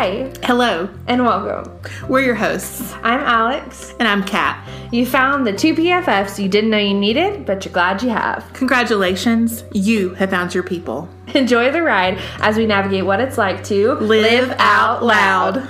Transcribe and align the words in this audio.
Hi, 0.00 0.32
Hello, 0.44 0.88
and 1.08 1.22
welcome. 1.22 1.78
we're 2.08 2.22
your 2.22 2.34
hosts, 2.34 2.94
I'm 3.02 3.20
Alix. 3.20 3.92
and 4.00 4.08
I'm 4.08 4.24
Kat. 4.24 4.66
You 4.90 5.04
found 5.04 5.46
the 5.46 5.52
two 5.52 5.74
PFFs 5.74 6.42
you 6.42 6.48
didn't 6.48 6.70
know 6.70 6.78
you 6.78 6.94
needed, 6.94 7.44
but 7.44 7.66
you're 7.66 7.74
glad 7.74 8.02
you 8.02 8.08
have. 8.08 8.50
Congratulations, 8.54 9.62
you 9.74 10.14
have 10.14 10.30
found 10.30 10.54
your 10.54 10.62
people. 10.62 11.06
Enjoy 11.34 11.70
the 11.70 11.82
ride 11.82 12.18
as 12.38 12.56
we 12.56 12.64
navigate 12.64 13.04
what 13.04 13.20
it's 13.20 13.36
like 13.36 13.62
to 13.64 13.92
Live 13.96 14.54
out 14.58 15.04
loud. 15.04 15.68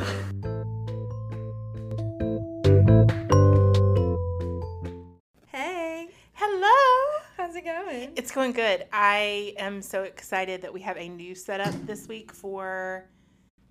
Hey, 5.48 6.08
Hello. 6.34 7.18
how's 7.36 7.56
it 7.56 7.64
going? 7.64 8.12
It's 8.16 8.30
going 8.30 8.52
good. 8.52 8.86
I 8.92 9.54
am 9.58 9.82
so 9.82 10.04
excited 10.04 10.62
that 10.62 10.72
we 10.72 10.80
have 10.82 10.96
a 10.96 11.08
new 11.08 11.34
setup 11.34 11.74
this 11.86 12.06
week 12.06 12.32
for 12.32 13.06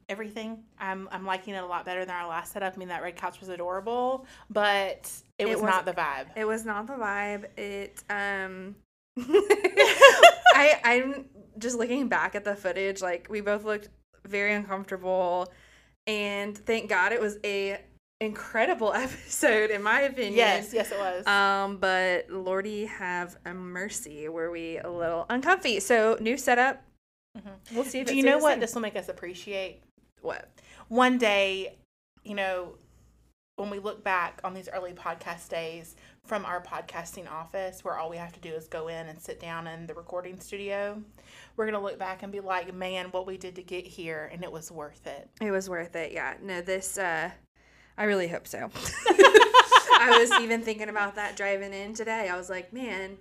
everything. 0.10 0.64
I'm 0.80 1.08
I'm 1.12 1.26
liking 1.26 1.54
it 1.54 1.64
a 1.64 1.66
lot 1.66 1.86
better 1.86 2.04
than 2.06 2.16
our 2.16 2.28
last 2.28 2.52
setup. 2.54 2.74
I 2.76 2.78
mean 2.78 2.90
that 2.90 3.02
red 3.04 3.16
couch 3.16 3.40
was 3.40 3.50
adorable, 3.50 4.26
but 4.50 5.10
it, 5.38 5.44
It 5.44 5.50
was, 5.50 5.62
was- 5.62 5.70
not 5.70 5.86
the 5.86 5.94
vibe. 5.94 6.26
It 6.36 6.46
was 6.46 6.66
not 6.66 6.88
the 6.88 6.94
vibe. 6.94 7.46
It 7.58 8.04
um 8.10 8.76
I 10.56 10.80
I'm 10.84 11.26
just 11.58 11.78
looking 11.78 12.08
back 12.08 12.36
at 12.36 12.44
the 12.44 12.56
footage, 12.56 13.02
like 13.02 13.28
we 13.30 13.42
both 13.42 13.64
looked 13.64 13.90
very 14.26 14.54
uncomfortable 14.54 15.52
and 16.08 16.58
thank 16.58 16.90
God 16.90 17.12
it 17.14 17.22
was 17.22 17.38
a 17.44 17.80
incredible 18.22 18.94
episode 18.96 19.70
in 19.72 19.82
my 19.84 20.02
opinion. 20.02 20.36
yes, 20.36 20.74
yes 20.74 20.92
it 20.92 20.98
was. 21.00 21.26
Um, 21.28 21.78
but 21.78 22.30
Lordy 22.30 22.86
have 22.86 23.38
a 23.46 23.54
mercy 23.54 24.28
were 24.28 24.52
we 24.52 24.78
a 24.80 24.90
little 24.90 25.26
uncomfy. 25.30 25.80
So 25.80 26.18
new 26.20 26.38
setup. 26.38 26.82
We'll 27.74 27.86
see 27.86 28.00
if 28.00 28.08
Do 28.08 28.18
you 28.18 28.24
know 28.24 28.40
what 28.40 28.60
this 28.60 28.74
will 28.74 28.82
make 28.82 28.96
us 28.98 29.08
appreciate? 29.08 29.84
What? 30.22 30.50
One 30.88 31.18
day, 31.18 31.78
you 32.24 32.36
know, 32.36 32.74
when 33.56 33.70
we 33.70 33.80
look 33.80 34.04
back 34.04 34.40
on 34.44 34.54
these 34.54 34.70
early 34.70 34.94
podcast 34.94 35.50
days 35.50 35.96
from 36.24 36.46
our 36.46 36.62
podcasting 36.62 37.30
office 37.30 37.84
where 37.84 37.98
all 37.98 38.10
we 38.10 38.16
have 38.16 38.32
to 38.32 38.40
do 38.40 38.50
is 38.50 38.68
go 38.68 38.88
in 38.88 39.08
and 39.08 39.22
sit 39.22 39.40
down 39.40 39.68
in 39.68 39.86
the 39.86 39.94
recording 39.94 40.40
studio, 40.40 41.02
we're 41.58 41.66
going 41.66 41.74
to 41.74 41.86
look 41.86 42.00
back 42.00 42.24
and 42.24 42.32
be 42.32 42.40
like, 42.40 42.74
man, 42.74 43.08
what 43.08 43.28
we 43.28 43.38
did 43.38 43.56
to 43.56 43.64
get 43.64 43.86
here, 43.86 44.30
and 44.32 44.44
it 44.44 44.52
was 44.52 44.72
worth 44.72 45.06
it. 45.06 45.30
It 45.42 45.52
was 45.52 45.70
worth 45.70 45.96
it. 45.96 46.14
Yeah. 46.14 46.36
No, 46.42 46.62
this 46.62 46.98
uh 46.98 47.32
I 47.98 48.04
really 48.06 48.30
hope 48.30 48.48
so. 48.48 48.70
I 50.02 50.18
was 50.20 50.32
even 50.42 50.62
thinking 50.62 50.88
about 50.88 51.16
that 51.16 51.36
driving 51.36 51.74
in 51.74 51.94
today. 51.94 52.30
I 52.30 52.38
was 52.38 52.50
like, 52.50 52.72
man, 52.72 53.18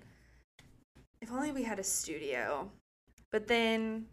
if 1.21 1.33
only 1.33 1.51
we 1.51 1.65
had 1.65 1.81
a 1.81 1.85
studio. 1.85 2.71
But 3.33 3.49
then 3.49 4.07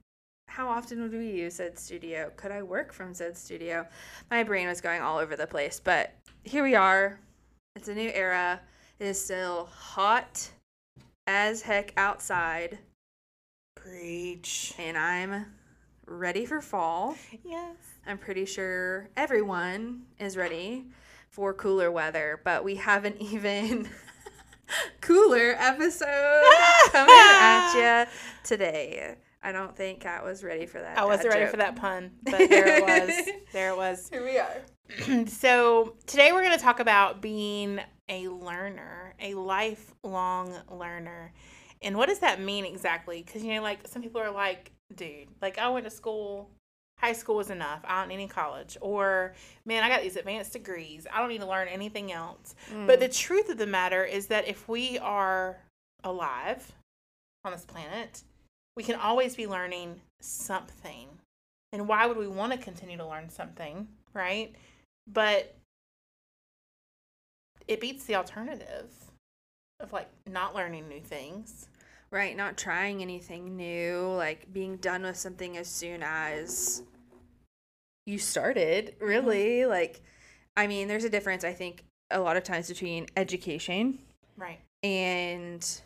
how 0.55 0.69
often 0.69 1.01
would 1.01 1.11
we 1.11 1.31
use 1.31 1.55
said 1.55 1.77
studio? 1.77 2.31
Could 2.37 2.49
I 2.49 2.63
work 2.63 2.93
from 2.93 3.13
said 3.13 3.35
studio? 3.35 3.85
My 4.31 4.41
brain 4.41 4.69
was 4.69 4.79
going 4.79 5.01
all 5.01 5.17
over 5.17 5.35
the 5.35 5.45
place, 5.45 5.81
but 5.83 6.13
here 6.45 6.63
we 6.63 6.75
are. 6.75 7.19
It's 7.75 7.89
a 7.89 7.93
new 7.93 8.09
era. 8.13 8.61
It 8.97 9.07
is 9.07 9.21
still 9.21 9.65
hot 9.65 10.49
as 11.27 11.61
heck 11.61 11.91
outside, 11.97 12.79
Preach. 13.75 14.73
and 14.79 14.97
I'm 14.97 15.47
ready 16.07 16.45
for 16.45 16.61
fall. 16.61 17.17
Yes. 17.43 17.75
I'm 18.07 18.17
pretty 18.17 18.45
sure 18.45 19.09
everyone 19.17 20.03
is 20.19 20.37
ready 20.37 20.85
for 21.31 21.53
cooler 21.53 21.91
weather, 21.91 22.39
but 22.45 22.63
we 22.63 22.75
have 22.75 23.03
an 23.03 23.15
even 23.21 23.89
cooler 25.01 25.57
episode 25.59 26.43
coming 26.93 27.13
at 27.13 28.05
you 28.05 28.11
today. 28.45 29.17
I 29.45 29.51
don't 29.51 29.75
think 29.75 29.99
Kat 29.99 30.23
was 30.23 30.43
ready 30.43 30.65
for 30.65 30.81
that. 30.81 30.97
I 30.97 31.05
wasn't 31.05 31.29
ready 31.29 31.43
joke. 31.43 31.51
for 31.51 31.57
that 31.57 31.75
pun, 31.75 32.09
but 32.23 32.49
there 32.49 32.77
it 32.77 32.81
was. 32.81 33.29
there 33.53 33.69
it 33.69 33.77
was. 33.77 34.09
Here 34.09 34.23
we 34.23 34.39
are. 34.39 35.27
so 35.27 35.95
today 36.07 36.31
we're 36.31 36.41
going 36.41 36.57
to 36.57 36.63
talk 36.63 36.79
about 36.79 37.21
being 37.21 37.79
a 38.09 38.27
learner, 38.27 39.13
a 39.19 39.35
lifelong 39.35 40.51
learner. 40.71 41.31
And 41.83 41.95
what 41.95 42.09
does 42.09 42.19
that 42.19 42.41
mean 42.41 42.65
exactly? 42.65 43.21
Because, 43.21 43.43
you 43.43 43.53
know, 43.53 43.61
like 43.61 43.87
some 43.87 44.01
people 44.01 44.19
are 44.19 44.31
like, 44.31 44.71
dude, 44.95 45.27
like 45.43 45.59
I 45.59 45.69
went 45.69 45.85
to 45.85 45.91
school, 45.91 46.49
high 46.97 47.13
school 47.13 47.35
was 47.35 47.51
enough. 47.51 47.81
I 47.85 47.99
don't 47.99 48.09
need 48.09 48.15
any 48.15 48.27
college. 48.27 48.79
Or, 48.81 49.35
man, 49.63 49.83
I 49.83 49.89
got 49.89 50.01
these 50.01 50.15
advanced 50.15 50.53
degrees. 50.53 51.05
I 51.13 51.19
don't 51.19 51.29
need 51.29 51.41
to 51.41 51.47
learn 51.47 51.67
anything 51.67 52.11
else. 52.11 52.55
But 52.87 52.99
the 52.99 53.09
mm. 53.09 53.15
truth 53.15 53.49
of 53.49 53.59
the 53.59 53.67
matter 53.67 54.03
is 54.03 54.25
that 54.27 54.47
if 54.47 54.67
we 54.67 54.97
are 54.97 55.59
alive 56.03 56.71
on 57.43 57.51
this 57.51 57.65
planet, 57.65 58.23
we 58.75 58.83
can 58.83 58.95
always 58.95 59.35
be 59.35 59.47
learning 59.47 60.01
something. 60.21 61.07
And 61.71 61.87
why 61.87 62.05
would 62.05 62.17
we 62.17 62.27
want 62.27 62.51
to 62.53 62.57
continue 62.57 62.97
to 62.97 63.05
learn 63.05 63.29
something, 63.29 63.87
right? 64.13 64.53
But 65.11 65.55
it 67.67 67.81
beats 67.81 68.05
the 68.05 68.15
alternative 68.15 68.91
of 69.79 69.91
like 69.91 70.09
not 70.25 70.55
learning 70.55 70.87
new 70.87 71.01
things. 71.01 71.67
Right, 72.11 72.37
not 72.37 72.55
trying 72.55 73.01
anything 73.01 73.57
new, 73.57 74.13
like 74.15 74.53
being 74.53 74.77
done 74.77 75.03
with 75.03 75.17
something 75.17 75.57
as 75.57 75.67
soon 75.67 76.01
as 76.01 76.83
you 78.05 78.19
started, 78.19 78.95
mm-hmm. 78.95 79.05
really. 79.05 79.65
Like, 79.65 80.01
I 80.55 80.67
mean, 80.67 80.87
there's 80.87 81.03
a 81.03 81.09
difference, 81.09 81.43
I 81.43 81.51
think, 81.51 81.83
a 82.11 82.19
lot 82.19 82.37
of 82.37 82.43
times 82.43 82.67
between 82.69 83.07
education 83.17 83.99
Right. 84.37 84.59
and 84.83 85.81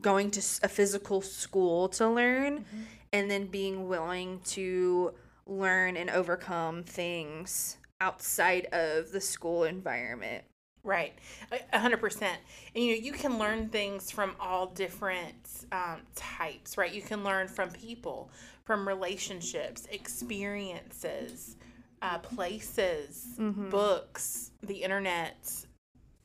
going 0.00 0.30
to 0.32 0.40
a 0.62 0.68
physical 0.68 1.20
school 1.20 1.88
to 1.90 2.08
learn 2.08 2.64
and 3.12 3.30
then 3.30 3.46
being 3.46 3.88
willing 3.88 4.40
to 4.44 5.12
learn 5.46 5.96
and 5.96 6.10
overcome 6.10 6.82
things 6.82 7.78
outside 8.00 8.66
of 8.66 9.10
the 9.12 9.20
school 9.20 9.64
environment. 9.64 10.44
Right, 10.84 11.12
A- 11.50 11.78
hundred 11.78 12.00
percent. 12.00 12.38
And 12.74 12.84
you 12.84 12.92
know, 12.92 13.00
you 13.02 13.12
can 13.12 13.38
learn 13.38 13.68
things 13.68 14.10
from 14.10 14.34
all 14.40 14.66
different 14.66 15.34
um, 15.72 16.02
types, 16.14 16.78
right? 16.78 16.92
You 16.92 17.02
can 17.02 17.24
learn 17.24 17.48
from 17.48 17.70
people, 17.70 18.30
from 18.64 18.86
relationships, 18.86 19.86
experiences, 19.90 21.56
uh, 22.02 22.18
places, 22.18 23.26
books, 23.70 24.52
the 24.62 24.82
internet. 24.82 25.50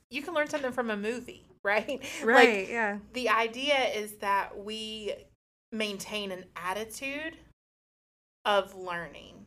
You 0.09 0.22
can 0.22 0.33
learn 0.33 0.47
something 0.47 0.72
from 0.72 0.91
a 0.91 0.97
movie, 0.97 1.42
right? 1.63 2.01
Like, 2.24 2.69
yeah. 2.69 2.97
the 3.13 3.29
idea 3.29 3.79
is 3.96 4.13
that 4.18 4.63
we 4.63 5.13
maintain 5.72 6.31
an 6.31 6.46
attitude 6.56 7.38
of 8.46 8.75
learning, 8.75 9.46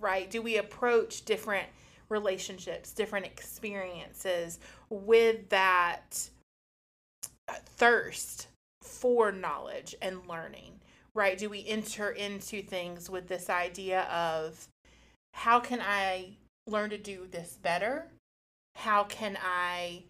right? 0.00 0.30
Do 0.30 0.42
we 0.42 0.56
approach 0.56 1.24
different 1.24 1.66
relationships, 2.08 2.92
different 2.92 3.26
experiences 3.26 4.58
with 4.88 5.48
that 5.50 6.28
uh, 7.48 7.54
thirst 7.64 8.48
for 8.82 9.30
knowledge 9.30 9.94
and 10.02 10.26
learning, 10.26 10.80
right? 11.14 11.38
Do 11.38 11.48
we 11.48 11.64
enter 11.66 12.10
into 12.10 12.62
things 12.62 13.08
with 13.08 13.28
this 13.28 13.48
idea 13.48 14.02
of 14.02 14.66
how 15.34 15.60
can 15.60 15.80
I 15.80 16.36
learn 16.66 16.90
to 16.90 16.98
do 16.98 17.28
this 17.30 17.58
better? 17.62 18.08
How 18.74 19.04
can 19.04 19.38
I 19.42 20.04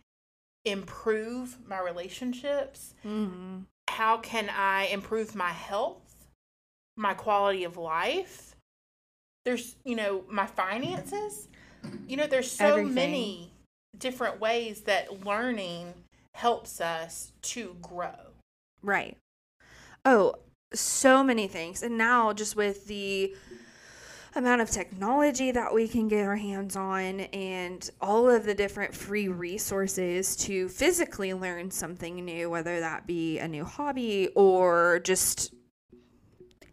improve 0.65 1.57
my 1.67 1.81
relationships? 1.81 2.95
Mm-hmm. 3.05 3.61
how 3.89 4.19
can 4.19 4.49
I 4.49 4.87
improve 4.87 5.35
my 5.35 5.51
health, 5.51 6.29
my 6.97 7.13
quality 7.15 7.65
of 7.65 7.77
life? 7.77 8.55
There's, 9.45 9.77
you 9.85 9.97
know, 9.97 10.25
my 10.29 10.47
finances. 10.47 11.49
You 12.07 12.17
know, 12.17 12.27
there's 12.27 12.51
so 12.51 12.77
Everything. 12.77 12.95
many 12.95 13.53
different 13.99 14.39
ways 14.41 14.83
that 14.83 15.25
learning 15.25 15.95
helps 16.35 16.81
us 16.81 17.33
to 17.43 17.77
grow. 17.83 18.35
Right. 18.83 19.17
Oh, 20.05 20.35
so 20.73 21.25
many 21.25 21.49
things. 21.49 21.83
And 21.83 21.99
now, 21.99 22.33
just 22.33 22.55
with 22.55 22.87
the 22.87 23.35
amount 24.35 24.61
of 24.61 24.71
technology 24.71 25.51
that 25.51 25.75
we 25.75 25.89
can 25.89 26.09
get 26.09 26.25
our 26.25 26.37
hands 26.37 26.77
on 26.77 27.21
and 27.21 27.91
all 28.01 28.31
of 28.31 28.45
the 28.45 28.55
different 28.55 28.95
free 28.95 29.29
resources 29.29 30.37
to 30.37 30.69
physically 30.69 31.35
learn 31.35 31.71
something 31.71 32.25
new, 32.25 32.49
whether 32.49 32.81
that 32.81 33.07
be 33.07 33.39
a 33.39 33.49
new 33.49 33.65
hobby 33.65 34.29
or 34.35 35.01
just 35.01 35.53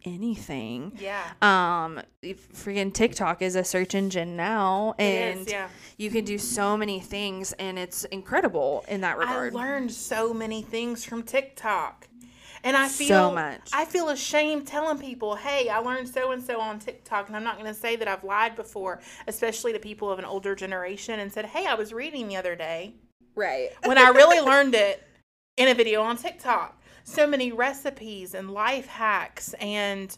anything. 0.04 0.92
Yeah. 0.98 1.24
Um, 1.42 2.00
freaking 2.22 2.92
TikTok 2.92 3.42
is 3.42 3.56
a 3.56 3.64
search 3.64 3.94
engine 3.94 4.36
now, 4.36 4.94
and 4.98 5.40
is, 5.40 5.50
yeah. 5.50 5.68
you 5.96 6.10
can 6.10 6.24
do 6.24 6.38
so 6.38 6.76
many 6.76 7.00
things, 7.00 7.52
and 7.54 7.78
it's 7.78 8.04
incredible 8.04 8.84
in 8.88 9.00
that 9.02 9.18
regard. 9.18 9.54
I 9.54 9.56
learned 9.56 9.92
so 9.92 10.32
many 10.32 10.62
things 10.62 11.04
from 11.04 11.22
TikTok. 11.22 12.07
And 12.64 12.76
I 12.76 12.88
feel 12.88 13.08
So 13.08 13.32
much. 13.32 13.70
I 13.72 13.84
feel 13.84 14.08
ashamed 14.08 14.66
telling 14.66 14.98
people, 14.98 15.36
"Hey, 15.36 15.68
I 15.68 15.78
learned 15.78 16.08
so 16.08 16.32
and 16.32 16.42
so 16.42 16.60
on 16.60 16.78
TikTok." 16.78 17.28
And 17.28 17.36
I'm 17.36 17.44
not 17.44 17.58
going 17.58 17.72
to 17.72 17.78
say 17.78 17.96
that 17.96 18.08
I've 18.08 18.24
lied 18.24 18.56
before, 18.56 19.00
especially 19.26 19.72
to 19.72 19.78
people 19.78 20.10
of 20.10 20.18
an 20.18 20.24
older 20.24 20.54
generation 20.54 21.20
and 21.20 21.32
said, 21.32 21.46
"Hey, 21.46 21.66
I 21.66 21.74
was 21.74 21.92
reading 21.92 22.28
the 22.28 22.36
other 22.36 22.56
day." 22.56 22.94
right. 23.38 23.70
when 23.84 23.96
I 23.96 24.08
really 24.08 24.40
learned 24.44 24.74
it 24.74 25.06
in 25.56 25.68
a 25.68 25.74
video 25.74 26.02
on 26.02 26.16
TikTok. 26.16 26.80
So 27.04 27.26
many 27.26 27.52
recipes 27.52 28.34
and 28.34 28.50
life 28.50 28.86
hacks 28.86 29.54
and 29.60 30.16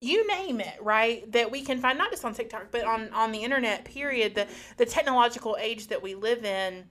you 0.00 0.26
name 0.28 0.60
it, 0.60 0.80
right? 0.80 1.30
That 1.32 1.50
we 1.50 1.62
can 1.62 1.78
find 1.80 1.98
not 1.98 2.10
just 2.10 2.24
on 2.24 2.34
TikTok, 2.34 2.70
but 2.70 2.84
on 2.84 3.12
on 3.12 3.32
the 3.32 3.42
internet. 3.42 3.84
Period. 3.84 4.34
The 4.34 4.46
the 4.76 4.86
technological 4.86 5.56
age 5.60 5.88
that 5.88 6.02
we 6.02 6.14
live 6.14 6.44
in, 6.44 6.84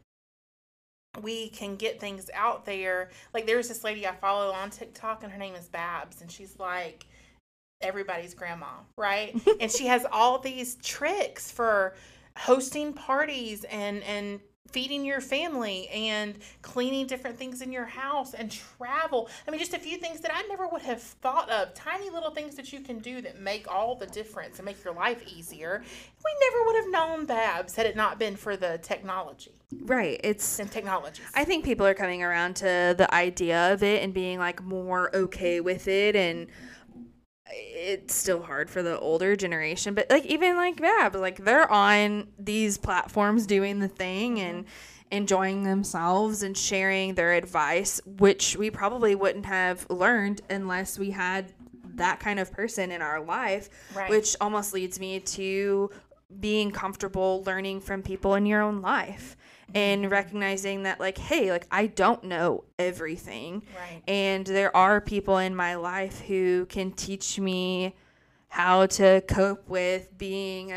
we 1.21 1.49
can 1.49 1.75
get 1.75 1.99
things 1.99 2.29
out 2.33 2.65
there. 2.65 3.09
Like 3.33 3.45
there's 3.45 3.67
this 3.67 3.83
lady 3.83 4.07
I 4.07 4.15
follow 4.15 4.51
on 4.51 4.69
TikTok, 4.69 5.23
and 5.23 5.31
her 5.31 5.39
name 5.39 5.55
is 5.55 5.67
Babs, 5.67 6.21
and 6.21 6.31
she's 6.31 6.57
like 6.59 7.05
everybody's 7.81 8.33
grandma, 8.33 8.67
right? 8.97 9.35
and 9.59 9.71
she 9.71 9.87
has 9.87 10.05
all 10.11 10.39
these 10.39 10.75
tricks 10.75 11.51
for 11.51 11.95
hosting 12.37 12.93
parties 12.93 13.65
and 13.65 14.03
and 14.03 14.39
feeding 14.71 15.05
your 15.05 15.21
family 15.21 15.87
and 15.89 16.35
cleaning 16.61 17.07
different 17.07 17.37
things 17.37 17.61
in 17.61 17.71
your 17.71 17.85
house 17.85 18.33
and 18.33 18.51
travel. 18.51 19.29
I 19.47 19.51
mean, 19.51 19.59
just 19.59 19.73
a 19.73 19.79
few 19.79 19.97
things 19.97 20.21
that 20.21 20.31
I 20.33 20.41
never 20.43 20.67
would 20.67 20.81
have 20.81 21.01
thought 21.01 21.49
of. 21.49 21.73
Tiny 21.73 22.09
little 22.09 22.31
things 22.31 22.55
that 22.55 22.71
you 22.71 22.81
can 22.81 22.99
do 22.99 23.21
that 23.21 23.39
make 23.39 23.71
all 23.71 23.95
the 23.95 24.07
difference 24.07 24.57
and 24.57 24.65
make 24.65 24.83
your 24.83 24.93
life 24.93 25.23
easier. 25.27 25.81
We 25.83 26.49
never 26.49 26.65
would 26.65 26.75
have 26.77 26.91
known 26.91 27.25
Babs 27.25 27.75
had 27.75 27.85
it 27.85 27.95
not 27.95 28.19
been 28.19 28.35
for 28.35 28.55
the 28.57 28.79
technology 28.81 29.51
Right. 29.71 30.19
It's 30.23 30.59
and 30.59 30.71
technologies. 30.71 31.25
I 31.35 31.43
think 31.43 31.63
people 31.63 31.85
are 31.85 31.93
coming 31.93 32.23
around 32.23 32.55
to 32.57 32.95
the 32.97 33.07
idea 33.13 33.71
of 33.71 33.83
it 33.83 34.01
and 34.01 34.13
being 34.13 34.39
like 34.39 34.63
more 34.63 35.15
okay 35.15 35.61
with 35.61 35.87
it 35.87 36.15
and 36.15 36.47
it's 37.51 38.13
still 38.13 38.41
hard 38.41 38.69
for 38.69 38.83
the 38.83 38.99
older 38.99 39.35
generation 39.35 39.93
but 39.93 40.09
like 40.09 40.25
even 40.25 40.55
like 40.55 40.79
Bab 40.79 41.15
like 41.15 41.43
they're 41.43 41.69
on 41.71 42.27
these 42.37 42.77
platforms 42.77 43.45
doing 43.45 43.79
the 43.79 43.87
thing 43.87 44.39
and 44.39 44.65
mm-hmm. 44.65 44.71
enjoying 45.11 45.63
themselves 45.63 46.43
and 46.43 46.57
sharing 46.57 47.15
their 47.15 47.33
advice 47.33 47.99
which 48.05 48.55
we 48.57 48.69
probably 48.69 49.15
wouldn't 49.15 49.45
have 49.45 49.85
learned 49.89 50.41
unless 50.49 50.99
we 50.99 51.11
had 51.11 51.51
that 51.95 52.19
kind 52.19 52.39
of 52.39 52.51
person 52.51 52.91
in 52.91 53.01
our 53.01 53.21
life 53.21 53.69
Right. 53.95 54.09
which 54.09 54.35
almost 54.39 54.73
leads 54.73 54.99
me 54.99 55.19
to 55.19 55.89
being 56.39 56.71
comfortable 56.71 57.43
learning 57.45 57.81
from 57.81 58.03
people 58.03 58.35
in 58.35 58.45
your 58.45 58.61
own 58.61 58.81
life 58.81 59.35
and 59.73 60.03
mm-hmm. 60.03 60.11
recognizing 60.11 60.83
that 60.83 60.99
like 60.99 61.17
hey 61.17 61.51
like 61.51 61.65
i 61.71 61.87
don't 61.87 62.23
know 62.23 62.63
everything 62.77 63.63
Right. 63.75 64.01
and 64.07 64.45
there 64.45 64.75
are 64.75 65.01
people 65.01 65.37
in 65.39 65.55
my 65.55 65.75
life 65.75 66.21
who 66.21 66.65
can 66.67 66.91
teach 66.91 67.39
me 67.39 67.95
how 68.47 68.85
to 68.87 69.21
cope 69.27 69.67
with 69.67 70.15
being 70.17 70.73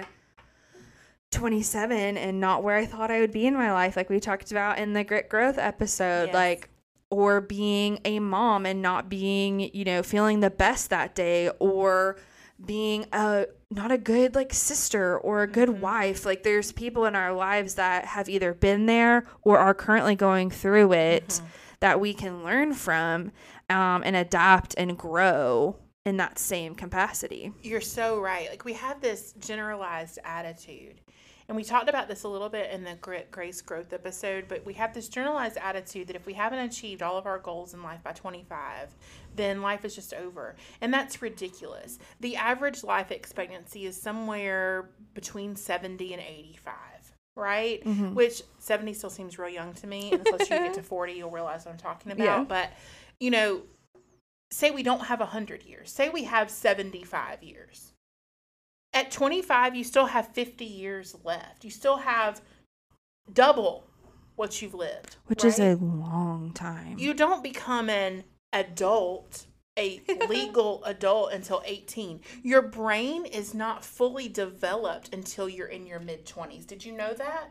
27 1.31 2.17
and 2.19 2.41
not 2.41 2.63
where 2.63 2.77
i 2.77 2.85
thought 2.85 3.11
i 3.11 3.21
would 3.21 3.33
be 3.33 3.47
in 3.47 3.55
my 3.55 3.73
life 3.73 3.97
like 3.97 4.11
we 4.11 4.21
talked 4.21 4.51
about 4.51 4.79
in 4.79 4.93
the 4.93 5.05
grit 5.05 5.29
growth 5.29 5.59
episode 5.59 6.27
Yes. 6.27 6.35
like 6.35 6.69
or 7.11 7.41
being 7.43 8.01
a 8.05 8.21
mom 8.21 8.65
and 8.67 8.81
not 8.83 9.09
being 9.09 9.71
you 9.75 9.85
know 9.85 10.03
feeling 10.03 10.41
the 10.41 10.51
best 10.51 10.91
that 10.91 11.15
day 11.15 11.51
or 11.59 12.17
being 12.65 13.07
a 13.13 13.47
not 13.71 13.91
a 13.91 13.99
good 13.99 14.35
like 14.35 14.53
sister 14.53 15.19
or 15.19 15.43
a 15.43 15.47
good 15.47 15.69
Mm-hmm. 15.69 15.81
wife 15.81 16.25
like 16.27 16.43
there's 16.43 16.73
people 16.73 17.05
in 17.07 17.15
our 17.15 17.33
lives 17.33 17.75
that 17.77 18.05
have 18.05 18.29
either 18.29 18.53
been 18.55 18.87
there 18.87 19.25
or 19.43 19.59
are 19.59 19.75
currently 19.75 20.15
going 20.15 20.51
through 20.51 20.93
it 20.93 21.29
Mm-hmm. 21.29 21.47
that 21.81 22.01
we 22.01 22.15
can 22.15 22.45
learn 22.45 22.75
from 22.75 23.33
um, 23.71 24.03
and 24.05 24.15
adapt 24.17 24.75
and 24.79 24.97
grow 24.99 25.77
in 26.05 26.17
that 26.19 26.39
same 26.39 26.75
capacity 26.75 27.53
You're 27.63 27.81
so 27.81 28.21
right. 28.21 28.49
Like 28.51 28.65
we 28.65 28.73
have 28.73 29.01
this 29.01 29.35
generalized 29.39 30.19
attitude. 30.25 31.01
And 31.53 31.57
we 31.59 31.65
talked 31.65 31.91
about 31.91 32.09
this 32.09 32.23
a 32.23 32.29
little 32.29 32.49
bit 32.49 32.71
in 32.71 32.83
the 32.83 32.95
Grit 32.95 33.31
Grace 33.31 33.61
Growth 33.61 33.93
episode, 33.93 34.47
but 34.49 34.65
we 34.65 34.73
have 34.73 34.95
this 34.95 35.07
generalized 35.07 35.59
attitude 35.59 36.07
that 36.07 36.17
if 36.17 36.25
we 36.25 36.33
haven't 36.33 36.61
achieved 36.61 37.03
all 37.03 37.19
of 37.19 37.27
our 37.27 37.39
goals 37.39 37.75
in 37.75 37.83
life 37.83 38.03
by 38.03 38.13
25, 38.13 38.97
then 39.37 39.61
life 39.61 39.85
is 39.85 39.95
just 39.95 40.15
over. 40.15 40.57
And 40.81 40.95
that's 40.95 41.21
ridiculous. 41.21 41.99
The 42.21 42.37
average 42.37 42.83
life 42.83 43.11
expectancy 43.11 43.85
is 43.85 44.01
somewhere 44.01 44.89
between 45.13 45.55
70 45.55 46.15
and 46.15 46.23
85, 46.23 46.75
right? 47.37 47.85
Mm-hmm. 47.85 48.15
Which 48.15 48.41
70 48.59 48.95
still 48.95 49.11
seems 49.11 49.39
real 49.39 49.51
young 49.51 49.75
to 49.75 49.87
me. 49.87 50.11
And 50.11 50.27
unless 50.27 50.49
you 50.49 50.57
get 50.57 50.73
to 50.73 50.83
40, 50.83 51.13
you'll 51.13 51.31
realize 51.31 51.67
what 51.67 51.73
I'm 51.73 51.79
talking 51.79 52.13
about. 52.13 52.25
Yeah. 52.25 52.45
But, 52.49 52.71
you 53.21 53.31
know, 53.31 53.61
say 54.51 54.71
we 54.71 54.83
don't 54.83 55.05
have 55.05 55.21
100 55.21 55.65
years, 55.65 55.93
say 55.93 56.09
we 56.09 56.25
have 56.25 56.51
75 56.51 57.43
years. 57.43 57.92
At 58.95 59.11
25, 59.11 59.75
you 59.75 59.85
still 59.85 60.07
have 60.07 60.29
50 60.29 60.65
years 60.65 61.17
left. 61.25 61.65
You 61.65 61.71
still 61.71 61.99
have 61.99 62.43
double 63.33 63.85
what 64.37 64.61
you've 64.61 64.75
lived. 64.75 65.17
which 65.27 65.45
is 65.45 65.59
a 65.61 65.75
long 65.77 66.53
time 66.55 66.99
You 66.99 67.15
don't 67.15 67.43
become 67.43 67.89
an 67.89 68.25
adult, 68.53 69.47
a 69.79 70.01
legal 70.29 70.83
adult 70.85 71.33
until 71.33 71.63
18. 71.65 72.21
Your 72.43 72.63
brain 72.63 73.25
is 73.25 73.55
not 73.55 73.85
fully 73.85 74.29
developed 74.29 75.15
until 75.15 75.49
you're 75.49 75.69
in 75.69 75.87
your 75.87 76.01
mid 76.01 76.27
20s. 76.27 76.67
Did 76.67 76.85
you 76.85 76.93
know 76.93 77.15
that? 77.15 77.51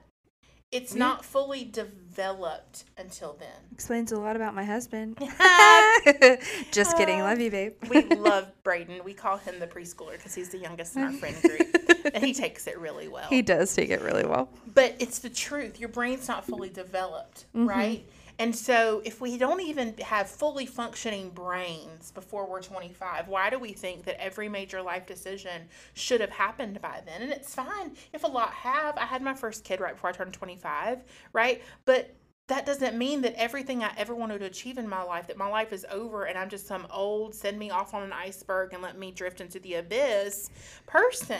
It's 0.71 0.95
not 0.95 1.25
fully 1.25 1.65
developed 1.65 2.85
until 2.97 3.35
then. 3.39 3.49
explains 3.73 4.11
a 4.11 4.19
lot 4.19 4.35
about 4.35 4.55
my 4.55 4.63
husband 4.63 5.17
just 6.71 6.95
kidding 6.97 7.19
love 7.19 7.39
you 7.39 7.51
babe 7.51 7.73
We 7.89 8.03
love 8.15 8.51
Braden. 8.63 9.01
We 9.03 9.13
call 9.13 9.37
him 9.37 9.59
the 9.59 9.67
preschooler 9.67 10.13
because 10.13 10.33
he's 10.33 10.49
the 10.49 10.57
youngest 10.57 10.95
in 10.95 11.03
our 11.03 11.11
friend 11.11 11.35
group. 11.41 12.13
and 12.13 12.23
he 12.23 12.33
takes 12.33 12.67
it 12.67 12.79
really 12.79 13.07
well. 13.07 13.27
he 13.29 13.41
does 13.41 13.73
take 13.73 13.89
it 13.89 14.01
really 14.01 14.25
well 14.25 14.49
but 14.73 14.95
it's 14.99 15.19
the 15.19 15.29
truth. 15.29 15.79
Your 15.79 15.89
brain's 15.89 16.27
not 16.27 16.45
fully 16.45 16.69
developed, 16.69 17.45
mm-hmm. 17.55 17.67
right? 17.67 18.05
And 18.39 18.55
so, 18.55 19.01
if 19.05 19.21
we 19.21 19.37
don't 19.37 19.61
even 19.61 19.95
have 19.99 20.29
fully 20.29 20.65
functioning 20.65 21.29
brains 21.29 22.11
before 22.11 22.49
we're 22.49 22.61
25, 22.61 23.27
why 23.27 23.49
do 23.49 23.59
we 23.59 23.73
think 23.73 24.03
that 24.05 24.21
every 24.21 24.49
major 24.49 24.81
life 24.81 25.05
decision 25.05 25.63
should 25.93 26.21
have 26.21 26.31
happened 26.31 26.81
by 26.81 27.01
then? 27.05 27.21
And 27.21 27.31
it's 27.31 27.53
fine 27.53 27.95
if 28.13 28.23
a 28.23 28.27
lot 28.27 28.51
have. 28.53 28.97
I 28.97 29.05
had 29.05 29.21
my 29.21 29.33
first 29.33 29.63
kid 29.63 29.79
right 29.79 29.93
before 29.93 30.09
I 30.09 30.13
turned 30.13 30.33
25, 30.33 31.03
right? 31.33 31.61
But 31.85 32.15
that 32.47 32.65
doesn't 32.65 32.97
mean 32.97 33.21
that 33.21 33.33
everything 33.35 33.81
I 33.81 33.93
ever 33.95 34.13
wanted 34.13 34.39
to 34.39 34.45
achieve 34.45 34.77
in 34.77 34.87
my 34.87 35.03
life, 35.03 35.27
that 35.27 35.37
my 35.37 35.47
life 35.47 35.71
is 35.71 35.85
over 35.89 36.25
and 36.25 36.37
I'm 36.37 36.49
just 36.49 36.67
some 36.67 36.85
old, 36.91 37.33
send 37.33 37.57
me 37.57 37.69
off 37.69 37.93
on 37.93 38.03
an 38.03 38.11
iceberg 38.11 38.73
and 38.73 38.81
let 38.81 38.97
me 38.97 39.11
drift 39.11 39.39
into 39.39 39.59
the 39.59 39.75
abyss 39.75 40.49
person, 40.85 41.37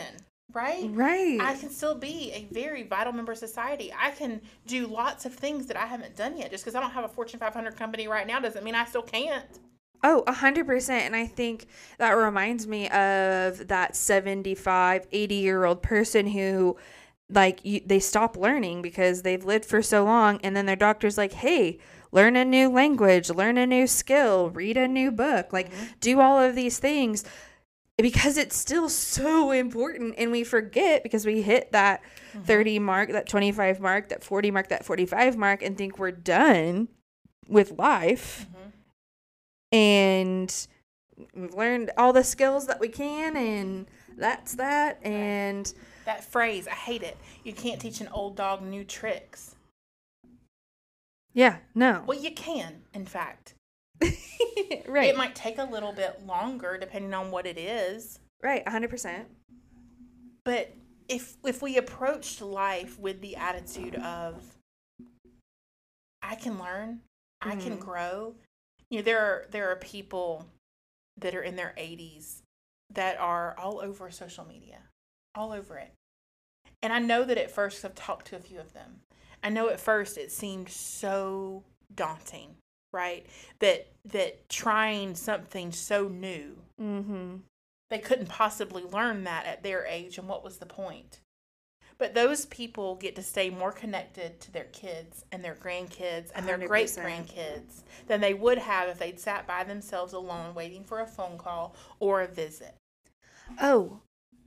right? 0.54 0.88
right 0.92 1.38
I 1.40 1.54
can 1.54 1.70
still 1.70 1.94
be 1.94 2.32
a 2.32 2.46
very 2.52 2.82
vital 2.82 3.12
member 3.12 3.32
of 3.32 3.38
society. 3.38 3.92
I 3.98 4.10
can 4.10 4.40
do 4.66 4.86
lots 4.86 5.24
of 5.24 5.34
things 5.34 5.66
that 5.66 5.76
I 5.76 5.86
haven't 5.86 6.16
done 6.16 6.36
yet. 6.36 6.50
Just 6.50 6.64
because 6.64 6.74
I 6.74 6.80
don't 6.80 6.90
have 6.90 7.04
a 7.04 7.08
Fortune 7.08 7.38
500 7.38 7.76
company 7.76 8.08
right 8.08 8.26
now 8.26 8.40
doesn't 8.40 8.64
mean 8.64 8.74
I 8.74 8.84
still 8.84 9.02
can't. 9.02 9.44
Oh, 10.04 10.24
a 10.26 10.32
hundred 10.32 10.66
percent. 10.66 11.04
And 11.04 11.14
I 11.14 11.26
think 11.26 11.66
that 11.98 12.12
reminds 12.12 12.66
me 12.66 12.88
of 12.88 13.68
that 13.68 13.94
75, 13.94 15.06
80 15.10 15.34
year 15.34 15.64
old 15.64 15.82
person 15.82 16.26
who 16.26 16.76
like 17.30 17.60
you, 17.64 17.80
they 17.86 18.00
stop 18.00 18.36
learning 18.36 18.82
because 18.82 19.22
they've 19.22 19.44
lived 19.44 19.64
for 19.64 19.80
so 19.80 20.04
long. 20.04 20.40
And 20.42 20.56
then 20.56 20.66
their 20.66 20.76
doctor's 20.76 21.16
like, 21.16 21.32
Hey, 21.32 21.78
learn 22.10 22.36
a 22.36 22.44
new 22.44 22.68
language, 22.68 23.30
learn 23.30 23.56
a 23.56 23.66
new 23.66 23.86
skill, 23.86 24.50
read 24.50 24.76
a 24.76 24.88
new 24.88 25.10
book, 25.10 25.52
like 25.52 25.72
mm-hmm. 25.72 25.84
do 26.00 26.20
all 26.20 26.38
of 26.38 26.54
these 26.54 26.78
things 26.78 27.24
because 28.02 28.36
it's 28.36 28.56
still 28.56 28.88
so 28.88 29.52
important. 29.52 30.16
And 30.18 30.32
we 30.32 30.42
forget 30.42 31.04
because 31.04 31.24
we 31.24 31.40
hit 31.40 31.70
that 31.70 32.02
mm-hmm. 32.34 32.42
30 32.42 32.78
mark, 32.80 33.12
that 33.12 33.28
25 33.28 33.80
mark, 33.80 34.08
that 34.08 34.24
40 34.24 34.50
mark, 34.50 34.68
that 34.68 34.84
45 34.84 35.36
mark 35.36 35.62
and 35.62 35.78
think 35.78 35.98
we're 35.98 36.10
done 36.10 36.88
with 37.48 37.78
life 37.78 38.46
mm-hmm. 38.50 38.68
and 39.72 40.66
we've 41.34 41.54
learned 41.54 41.90
all 41.96 42.12
the 42.12 42.24
skills 42.24 42.66
that 42.66 42.80
we 42.80 42.88
can 42.88 43.36
and 43.36 43.86
that's 44.16 44.54
that 44.56 44.98
and 45.04 45.72
That 46.04 46.24
phrase, 46.24 46.66
I 46.66 46.74
hate 46.74 47.02
it. 47.02 47.16
You 47.44 47.52
can't 47.52 47.80
teach 47.80 48.00
an 48.00 48.08
old 48.08 48.36
dog 48.36 48.62
new 48.62 48.84
tricks. 48.84 49.54
yeah 51.34 51.58
no 51.74 52.02
Well, 52.06 52.18
you 52.18 52.32
can, 52.32 52.82
in 52.94 53.06
fact. 53.06 53.54
right 54.86 55.08
It 55.10 55.16
might 55.16 55.34
take 55.34 55.58
a 55.58 55.64
little 55.64 55.92
bit 55.92 56.26
longer 56.26 56.76
depending 56.78 57.14
on 57.14 57.30
what 57.30 57.46
it 57.46 57.58
is. 57.58 58.18
right 58.42 58.64
100% 58.64 59.26
But 60.44 60.74
if 61.08 61.36
if 61.44 61.62
we 61.62 61.76
approached 61.76 62.40
life 62.40 62.98
with 62.98 63.20
the 63.20 63.36
attitude 63.36 63.94
of 63.96 64.42
I 66.22 66.36
can 66.36 66.58
learn, 66.58 67.00
I 67.40 67.56
can 67.56 67.76
Mhm. 67.76 67.80
grow. 67.80 68.34
You 68.90 68.98
know, 68.98 69.02
there 69.04 69.18
are 69.20 69.46
there 69.50 69.70
are 69.70 69.76
people 69.76 70.46
that 71.16 71.34
are 71.34 71.42
in 71.42 71.56
their 71.56 71.74
80s 71.76 72.42
that 72.90 73.18
are 73.18 73.56
all 73.58 73.80
over 73.80 74.10
social 74.10 74.44
media. 74.44 74.88
All 75.34 75.52
over 75.52 75.76
it. 75.78 75.92
And 76.82 76.92
I 76.92 76.98
know 76.98 77.24
that 77.24 77.38
at 77.38 77.50
first 77.50 77.84
I've 77.84 77.94
talked 77.94 78.26
to 78.28 78.36
a 78.36 78.40
few 78.40 78.60
of 78.60 78.72
them. 78.72 79.02
I 79.42 79.48
know 79.50 79.68
at 79.68 79.80
first 79.80 80.16
it 80.18 80.30
seemed 80.30 80.68
so 80.68 81.64
daunting, 81.94 82.56
right? 82.92 83.26
That 83.60 83.88
that 84.06 84.48
trying 84.48 85.14
something 85.14 85.72
so 85.72 86.08
new 86.08 86.56
mm-hmm 86.80 87.36
they 87.90 87.98
couldn't 87.98 88.30
possibly 88.30 88.82
learn 88.84 89.24
that 89.24 89.44
at 89.44 89.62
their 89.62 89.84
age 89.84 90.16
and 90.16 90.26
what 90.26 90.42
was 90.42 90.56
the 90.56 90.66
point 90.66 91.20
but 91.98 92.14
those 92.14 92.46
people 92.46 92.96
get 92.96 93.14
to 93.14 93.22
stay 93.22 93.50
more 93.50 93.70
connected 93.70 94.40
to 94.40 94.50
their 94.50 94.64
kids 94.64 95.24
and 95.30 95.44
their 95.44 95.54
grandkids 95.54 96.30
and 96.34 96.48
their 96.48 96.56
great 96.56 96.88
grandkids 96.88 97.82
than 98.08 98.20
they 98.20 98.32
would 98.32 98.56
have 98.58 98.88
if 98.88 98.98
they'd 98.98 99.20
sat 99.20 99.46
by 99.46 99.62
themselves 99.62 100.14
alone 100.14 100.54
waiting 100.54 100.82
for 100.82 101.00
a 101.00 101.06
phone 101.06 101.36
call 101.36 101.76
or 102.00 102.22
a 102.22 102.26
visit 102.26 102.74
Oh, 103.60 104.00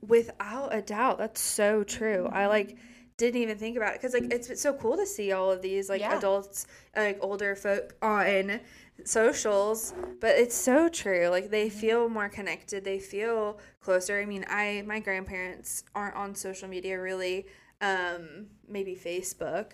without 0.06 0.74
a 0.74 0.82
doubt, 0.82 1.18
that's 1.18 1.40
so 1.40 1.84
true. 1.84 2.28
I 2.32 2.46
like 2.46 2.76
didn't 3.18 3.40
even 3.40 3.56
think 3.56 3.76
about 3.76 3.94
it 3.94 4.00
because 4.00 4.12
like 4.12 4.30
it's 4.32 4.60
so 4.60 4.74
cool 4.74 4.96
to 4.96 5.06
see 5.06 5.32
all 5.32 5.50
of 5.50 5.62
these 5.62 5.88
like 5.88 6.00
Yeah. 6.00 6.16
adults, 6.18 6.66
like 6.94 7.18
older 7.22 7.56
folk 7.56 7.94
on 8.02 8.60
socials. 9.04 9.94
But 10.20 10.36
it's 10.36 10.54
so 10.54 10.88
true. 10.88 11.28
Like 11.28 11.50
they 11.50 11.68
feel 11.70 12.08
more 12.08 12.28
connected. 12.28 12.84
They 12.84 12.98
feel 12.98 13.58
closer. 13.80 14.20
I 14.20 14.26
mean, 14.26 14.44
I 14.48 14.82
my 14.86 15.00
grandparents 15.00 15.84
aren't 15.94 16.16
on 16.16 16.34
social 16.34 16.68
media 16.68 17.00
really. 17.00 17.46
Um, 17.80 18.46
maybe 18.66 18.94
Facebook, 18.96 19.72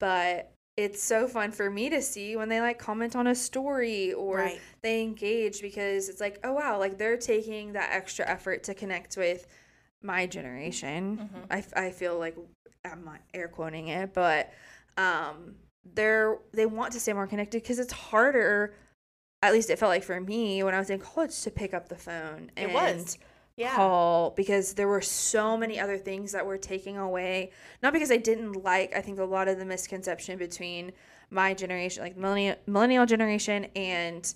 but 0.00 0.50
it's 0.76 1.00
so 1.00 1.28
fun 1.28 1.52
for 1.52 1.70
me 1.70 1.88
to 1.88 2.02
see 2.02 2.34
when 2.34 2.48
they 2.48 2.60
like 2.60 2.80
comment 2.80 3.14
on 3.14 3.28
a 3.28 3.34
story 3.34 4.12
or 4.12 4.38
Right. 4.38 4.60
they 4.82 5.02
engage 5.02 5.62
because 5.62 6.08
it's 6.08 6.20
like, 6.20 6.40
oh 6.42 6.52
wow, 6.54 6.80
like 6.80 6.98
they're 6.98 7.16
taking 7.16 7.74
that 7.74 7.90
extra 7.92 8.28
effort 8.28 8.64
to 8.64 8.74
connect 8.74 9.16
with 9.16 9.46
my 10.04 10.26
generation. 10.26 11.28
Mhm. 11.32 11.46
I, 11.76 11.86
I 11.86 11.90
feel 11.90 12.18
like 12.18 12.36
I'm 12.84 13.04
not 13.04 13.20
air 13.32 13.48
quoting 13.48 13.88
it, 13.88 14.12
but 14.14 14.52
um, 14.96 15.56
they're 15.94 16.38
they 16.52 16.66
want 16.66 16.92
to 16.92 17.00
stay 17.00 17.12
more 17.12 17.26
connected 17.26 17.62
because 17.62 17.78
it's 17.78 17.92
harder. 17.92 18.74
At 19.42 19.52
least 19.52 19.68
it 19.70 19.78
felt 19.78 19.90
like 19.90 20.04
for 20.04 20.20
me 20.20 20.62
when 20.62 20.74
I 20.74 20.78
was 20.78 20.90
in 20.90 20.98
college 21.00 21.40
to 21.42 21.50
pick 21.50 21.74
up 21.74 21.88
the 21.88 21.96
phone 21.96 22.50
It 22.56 22.64
and 22.64 22.74
was. 22.74 23.18
Yeah. 23.56 23.76
call 23.76 24.30
because 24.30 24.74
there 24.74 24.88
were 24.88 25.00
so 25.00 25.56
many 25.56 25.78
other 25.78 25.96
things 25.96 26.32
that 26.32 26.44
were 26.44 26.58
taking 26.58 26.96
away. 26.96 27.52
Not 27.84 27.92
because 27.92 28.10
I 28.10 28.16
didn't 28.16 28.64
like. 28.64 28.96
I 28.96 29.00
think 29.00 29.20
a 29.20 29.24
lot 29.24 29.46
of 29.46 29.58
the 29.58 29.64
misconception 29.64 30.38
between 30.38 30.90
my 31.30 31.54
generation, 31.54 32.02
like 32.02 32.16
millennial 32.16 32.56
millennial 32.66 33.06
generation, 33.06 33.66
and 33.76 34.34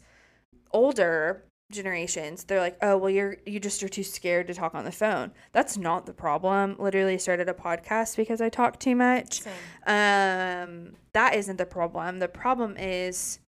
older 0.73 1.43
generations 1.71 2.45
they're 2.45 2.61
like 2.61 2.79
oh 2.81 2.97
well 2.97 3.11
you're 3.11 3.37
you 3.45 3.61
just 3.61 3.83
are 3.83 3.89
too 3.89 4.03
scared 4.03 4.47
to 4.47 4.55
talk 4.55 4.75
on 4.75 4.85
the 4.87 4.93
phone 4.93 5.31
that's 5.53 5.77
not 5.77 6.07
the 6.07 6.15
problem 6.15 6.75
literally 6.79 7.19
started 7.19 7.47
a 7.49 7.53
podcast 7.53 8.17
because 8.17 8.41
i 8.41 8.49
talk 8.49 8.79
too 8.81 8.97
much 8.97 9.43
Same. 9.43 9.53
um 9.87 10.93
that 11.13 11.35
isn't 11.35 11.57
the 11.59 11.67
problem 11.67 12.21
the 12.21 12.29
problem 12.29 12.75
is 12.79 13.41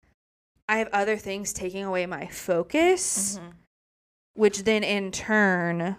i 0.69 0.77
have 0.77 0.89
other 0.93 1.17
things 1.17 1.55
taking 1.55 1.83
away 1.83 2.05
my 2.05 2.27
focus 2.27 3.39
Mhm. 3.39 3.53
which 4.35 4.65
then 4.65 4.85
in 4.85 5.11
turn 5.12 5.97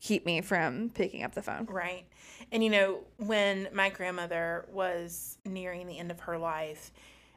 keep 0.00 0.26
me 0.26 0.40
from 0.40 0.90
picking 0.90 1.22
up 1.22 1.34
the 1.34 1.42
phone 1.42 1.66
Right. 1.66 2.06
And 2.52 2.62
you 2.62 2.70
know, 2.70 3.00
when 3.16 3.68
my 3.72 3.88
grandmother 3.90 4.66
was 4.70 5.36
nearing 5.44 5.88
the 5.88 5.98
end 5.98 6.12
of 6.12 6.20
her 6.20 6.38
life, 6.38 6.92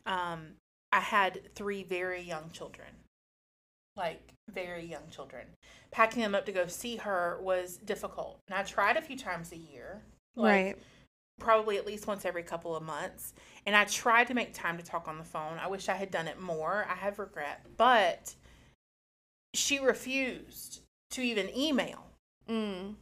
um, 0.06 0.50
I 0.92 1.00
had 1.00 1.56
three 1.56 1.82
very 1.84 2.22
young 2.22 2.52
children. 2.52 2.90
Like 4.00 4.34
very 4.52 4.86
young 4.86 5.08
children. 5.12 5.46
Packing 5.92 6.24
them 6.24 6.34
up 6.34 6.46
to 6.48 6.52
go 6.52 6.66
see 6.66 6.96
her 6.96 7.40
was 7.42 7.78
difficult. 7.78 8.40
And 8.48 8.58
I 8.58 8.64
tried 8.64 8.98
a 8.98 9.02
few 9.02 9.18
times 9.18 9.52
a 9.52 9.58
year. 9.58 10.02
Like 10.36 10.66
right 10.66 10.78
probably 11.40 11.78
at 11.78 11.88
least 11.88 12.06
once 12.06 12.26
every 12.26 12.44
couple 12.44 12.76
of 12.76 12.84
months. 12.84 13.34
And 13.66 13.76
I 13.76 13.86
tried 13.86 14.28
to 14.28 14.34
make 14.34 14.54
time 14.54 14.78
to 14.78 14.84
talk 14.84 15.08
on 15.08 15.18
the 15.18 15.24
phone. 15.24 15.58
I 15.60 15.68
wish 15.68 15.90
I 15.90 15.96
had 15.96 16.12
done 16.12 16.28
it 16.28 16.40
more. 16.40 16.86
I 16.90 16.96
have 16.96 17.18
regret. 17.18 17.66
But 17.78 18.36
she 19.54 19.80
refused 19.80 20.82
to 21.12 21.22
even 21.22 21.56
email. 21.58 22.06
mm. 22.48 22.94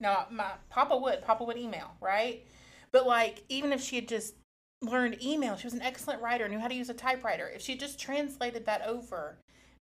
Now, 0.00 0.26
my 0.30 0.52
Papa 0.70 0.96
would. 0.96 1.22
Papa 1.22 1.42
would 1.42 1.56
email, 1.56 1.90
right? 2.00 2.44
But 2.92 3.06
like, 3.06 3.42
even 3.48 3.72
if 3.72 3.82
she 3.82 3.96
had 3.96 4.06
just 4.06 4.34
learned 4.80 5.22
email, 5.22 5.56
she 5.56 5.66
was 5.66 5.74
an 5.74 5.82
excellent 5.82 6.22
writer, 6.22 6.48
knew 6.48 6.60
how 6.60 6.68
to 6.68 6.74
use 6.74 6.88
a 6.88 6.94
typewriter. 6.94 7.48
If 7.48 7.62
she 7.62 7.72
had 7.72 7.80
just 7.80 7.98
translated 7.98 8.66
that 8.66 8.86
over 8.86 9.38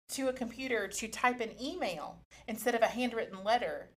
to 0.09 0.27
a 0.27 0.33
computer 0.33 0.87
to 0.87 1.07
type 1.07 1.39
an 1.39 1.51
email 1.61 2.17
instead 2.47 2.75
of 2.75 2.81
a 2.81 2.87
handwritten 2.87 3.43
letter, 3.43 3.89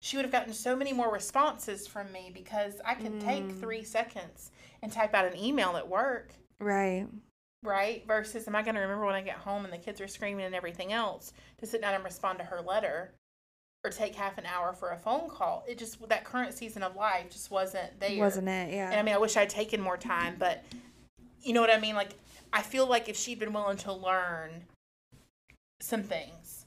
she 0.00 0.16
would 0.16 0.24
have 0.24 0.32
gotten 0.32 0.52
so 0.52 0.76
many 0.76 0.92
more 0.92 1.12
responses 1.12 1.86
from 1.86 2.10
me 2.12 2.30
because 2.32 2.80
I 2.84 2.94
could 2.94 3.20
take 3.20 3.44
Mm. 3.44 3.60
three 3.60 3.82
seconds 3.84 4.50
and 4.82 4.92
type 4.92 5.14
out 5.14 5.24
an 5.26 5.36
email 5.38 5.76
at 5.76 5.88
work, 5.88 6.32
right 6.58 7.06
right? 7.62 8.06
Versus, 8.06 8.46
am 8.46 8.54
I 8.54 8.62
going 8.62 8.74
to 8.74 8.80
remember 8.82 9.06
when 9.06 9.14
I 9.14 9.22
get 9.22 9.36
home 9.38 9.64
and 9.64 9.72
the 9.72 9.78
kids 9.78 9.98
are 10.02 10.06
screaming 10.06 10.44
and 10.44 10.54
everything 10.54 10.92
else 10.92 11.32
to 11.58 11.66
sit 11.66 11.80
down 11.80 11.94
and 11.94 12.04
respond 12.04 12.38
to 12.40 12.44
her 12.44 12.60
letter? 12.60 13.14
Or 13.82 13.90
take 13.90 14.14
half 14.14 14.36
an 14.38 14.44
hour 14.46 14.72
for 14.74 14.90
a 14.90 14.98
phone 14.98 15.28
call. 15.28 15.62
It 15.68 15.78
just 15.78 16.06
that 16.08 16.24
current 16.24 16.54
season 16.54 16.82
of 16.82 16.94
life 16.96 17.30
just 17.30 17.50
wasn't 17.50 18.00
there. 18.00 18.18
wasn't 18.18 18.48
it 18.48 18.72
yeah 18.72 18.90
And 18.90 18.98
I 18.98 19.02
mean, 19.02 19.14
I 19.14 19.18
wish 19.18 19.36
I'd 19.36 19.50
taken 19.50 19.78
more 19.80 19.96
time, 19.98 20.36
but 20.38 20.62
you 21.42 21.52
know 21.54 21.60
what 21.62 21.68
I 21.70 21.78
mean? 21.78 21.94
Like, 21.94 22.12
I 22.52 22.62
feel 22.62 22.86
like 22.86 23.08
if 23.10 23.16
she'd 23.16 23.38
been 23.38 23.52
willing 23.52 23.76
to 23.78 23.92
learn 23.92 24.64
some 25.80 26.02
things, 26.02 26.66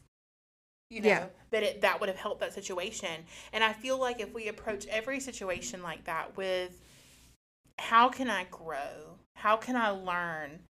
you 0.89 1.01
know, 1.01 1.07
Yeah. 1.07 1.27
that 1.51 1.63
it 1.63 1.81
that 1.81 1.99
would 1.99 2.09
have 2.09 2.17
helped 2.17 2.39
that 2.41 2.53
situation. 2.53 3.25
And 3.53 3.63
I 3.63 3.73
feel 3.73 3.97
like 3.99 4.19
if 4.19 4.33
we 4.33 4.47
approach 4.47 4.85
every 4.87 5.19
situation 5.19 5.81
like 5.83 6.03
that 6.05 6.35
with 6.37 6.81
how 7.79 8.09
can 8.09 8.29
I 8.29 8.45
grow? 8.45 9.19
How 9.35 9.55
can 9.57 9.75
I 9.75 9.89
learn 9.89 10.63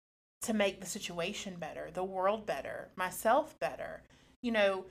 to 0.43 0.53
make 0.53 0.81
the 0.81 0.87
situation 0.87 1.57
better, 1.57 1.91
the 1.93 2.05
world 2.05 2.47
better, 2.47 2.89
myself 2.97 3.59
better? 3.61 4.03
You 4.43 4.53
know, 4.53 4.87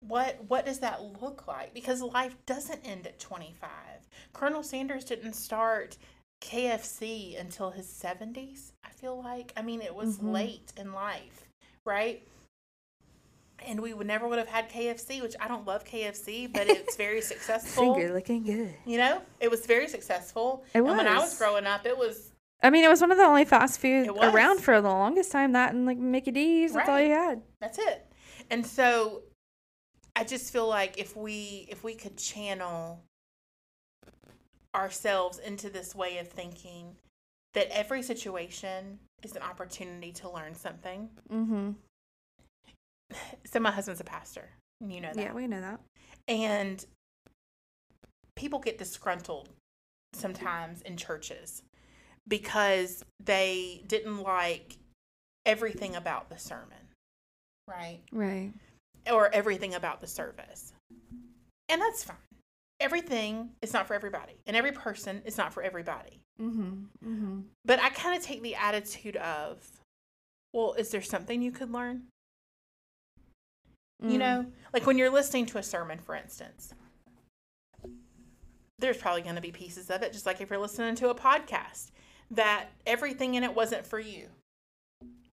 what 0.00 0.44
what 0.48 0.66
does 0.66 0.80
that 0.80 1.02
look 1.22 1.46
like 1.46 1.72
because 1.72 2.02
life 2.02 2.36
doesn't 2.46 2.80
end 2.84 3.06
at 3.06 3.18
25 3.18 3.70
colonel 4.34 4.62
sanders 4.62 5.04
didn't 5.04 5.32
start 5.32 5.96
kfc 6.42 7.40
until 7.40 7.70
his 7.70 7.86
70s 7.88 8.72
i 8.84 8.90
feel 8.90 9.22
like 9.22 9.52
i 9.56 9.62
mean 9.62 9.80
it 9.80 9.94
was 9.94 10.18
Mhm. 10.18 10.32
late 10.32 10.72
in 10.76 10.92
life 10.92 11.46
right 11.86 12.26
and 13.66 13.80
we 13.80 13.94
would 13.94 14.06
never 14.06 14.26
would 14.28 14.38
have 14.38 14.48
had 14.48 14.68
kfc 14.70 15.22
which 15.22 15.34
i 15.40 15.48
don't 15.48 15.66
love 15.66 15.84
kfc 15.84 16.52
but 16.52 16.68
it's 16.68 16.96
very 16.96 17.20
successful 17.20 17.94
finger 17.94 18.12
looking 18.12 18.42
good 18.42 18.74
you 18.84 18.98
know 18.98 19.20
it 19.40 19.50
was 19.50 19.64
very 19.66 19.88
successful 19.88 20.64
It 20.74 20.78
and 20.78 20.86
when 20.86 21.06
i 21.06 21.14
was 21.14 21.30
was. 21.30 21.38
growing 21.38 21.66
up 21.66 21.86
it 21.86 21.96
was 21.96 22.32
I 22.62 22.70
mean, 22.70 22.82
it 22.82 22.88
was 22.88 23.02
one 23.02 23.12
of 23.12 23.18
the 23.18 23.24
only 23.24 23.44
fast 23.44 23.78
food 23.78 24.08
around 24.08 24.62
for 24.62 24.80
the 24.80 24.88
longest 24.88 25.30
time. 25.30 25.52
That 25.52 25.74
and 25.74 25.84
like 25.84 25.98
Mickey 25.98 26.30
D's. 26.30 26.72
That's 26.72 26.88
all 26.88 26.98
you 26.98 27.12
had. 27.12 27.42
That's 27.60 27.78
it. 27.78 28.10
And 28.50 28.64
so 28.66 29.22
I 30.16 30.24
just 30.24 30.50
feel 30.50 30.66
like 30.66 30.96
if 30.96 31.14
we 31.14 31.66
if 31.68 31.84
we 31.84 31.94
could 31.94 32.16
channel 32.16 33.02
ourselves 34.74 35.38
into 35.38 35.68
this 35.68 35.94
way 35.94 36.18
of 36.18 36.28
thinking 36.28 36.96
that 37.52 37.68
every 37.70 38.02
situation 38.02 38.98
is 39.22 39.36
an 39.36 39.42
opportunity 39.42 40.12
to 40.12 40.30
learn 40.30 40.54
something. 40.54 41.10
Mm-hmm. 41.30 41.70
So 43.46 43.60
my 43.60 43.70
husband's 43.70 44.00
a 44.00 44.04
pastor. 44.04 44.48
and 44.80 44.92
You 44.92 45.00
know 45.00 45.12
that. 45.14 45.22
Yeah, 45.22 45.32
we 45.32 45.46
know 45.46 45.60
that. 45.60 45.80
And 46.28 46.84
people 48.36 48.58
get 48.58 48.78
disgruntled 48.78 49.48
sometimes 50.12 50.82
in 50.82 50.96
churches 50.96 51.62
because 52.26 53.04
they 53.22 53.82
didn't 53.86 54.18
like 54.18 54.76
everything 55.46 55.94
about 55.96 56.28
the 56.30 56.38
sermon. 56.38 56.78
Right? 57.68 58.00
Right. 58.12 58.52
or 59.10 59.32
everything 59.34 59.74
about 59.74 60.00
the 60.00 60.06
service. 60.06 60.72
And 61.68 61.80
that's 61.80 62.02
fine. 62.04 62.16
Everything 62.80 63.50
is 63.62 63.72
not 63.72 63.86
for 63.86 63.94
everybody, 63.94 64.34
and 64.46 64.56
every 64.56 64.72
person 64.72 65.22
is 65.24 65.38
not 65.38 65.52
for 65.54 65.62
everybody. 65.62 66.20
Mm-hmm. 66.40 66.84
Mm-hmm. 67.06 67.40
But 67.64 67.80
I 67.80 67.90
kind 67.90 68.16
of 68.16 68.22
take 68.22 68.42
the 68.42 68.54
attitude 68.56 69.16
of, 69.16 69.66
well, 70.52 70.74
is 70.74 70.90
there 70.90 71.00
something 71.02 71.40
you 71.40 71.52
could 71.52 71.70
learn? 71.70 72.02
Mm. 74.02 74.12
You 74.12 74.18
know, 74.18 74.46
like 74.72 74.86
when 74.86 74.98
you're 74.98 75.10
listening 75.10 75.46
to 75.46 75.58
a 75.58 75.62
sermon, 75.62 75.98
for 75.98 76.14
instance, 76.14 76.74
there's 78.78 78.96
probably 78.96 79.22
going 79.22 79.36
to 79.36 79.40
be 79.40 79.52
pieces 79.52 79.90
of 79.90 80.02
it, 80.02 80.12
just 80.12 80.26
like 80.26 80.40
if 80.40 80.50
you're 80.50 80.58
listening 80.58 80.94
to 80.96 81.10
a 81.10 81.14
podcast, 81.14 81.90
that 82.30 82.66
everything 82.86 83.34
in 83.34 83.44
it 83.44 83.54
wasn't 83.54 83.86
for 83.86 83.98
you. 83.98 84.26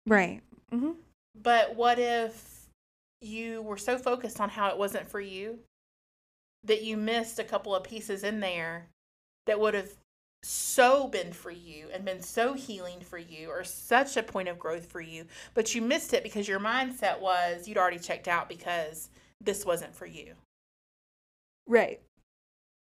Right. 0.06 0.40
Mm-hmm. 0.72 0.92
But 1.42 1.76
what 1.76 1.98
if 1.98 2.66
you 3.20 3.62
were 3.62 3.76
so 3.76 3.98
focused 3.98 4.40
on 4.40 4.48
how 4.48 4.68
it 4.70 4.78
wasn't 4.78 5.08
for 5.08 5.20
you 5.20 5.58
that 6.64 6.82
you 6.82 6.96
missed 6.96 7.38
a 7.38 7.44
couple 7.44 7.74
of 7.74 7.84
pieces 7.84 8.24
in 8.24 8.40
there 8.40 8.88
that 9.46 9.58
would 9.60 9.74
have 9.74 9.90
so 10.46 11.08
been 11.08 11.32
for 11.32 11.50
you 11.50 11.88
and 11.92 12.04
been 12.04 12.22
so 12.22 12.54
healing 12.54 13.00
for 13.00 13.18
you 13.18 13.48
or 13.48 13.64
such 13.64 14.16
a 14.16 14.22
point 14.22 14.48
of 14.48 14.58
growth 14.58 14.86
for 14.86 15.00
you, 15.00 15.24
but 15.54 15.74
you 15.74 15.82
missed 15.82 16.14
it 16.14 16.22
because 16.22 16.46
your 16.46 16.60
mindset 16.60 17.20
was 17.20 17.66
you'd 17.66 17.78
already 17.78 17.98
checked 17.98 18.28
out 18.28 18.48
because 18.48 19.10
this 19.40 19.66
wasn't 19.66 19.94
for 19.94 20.06
you. 20.06 20.34
Right. 21.66 22.00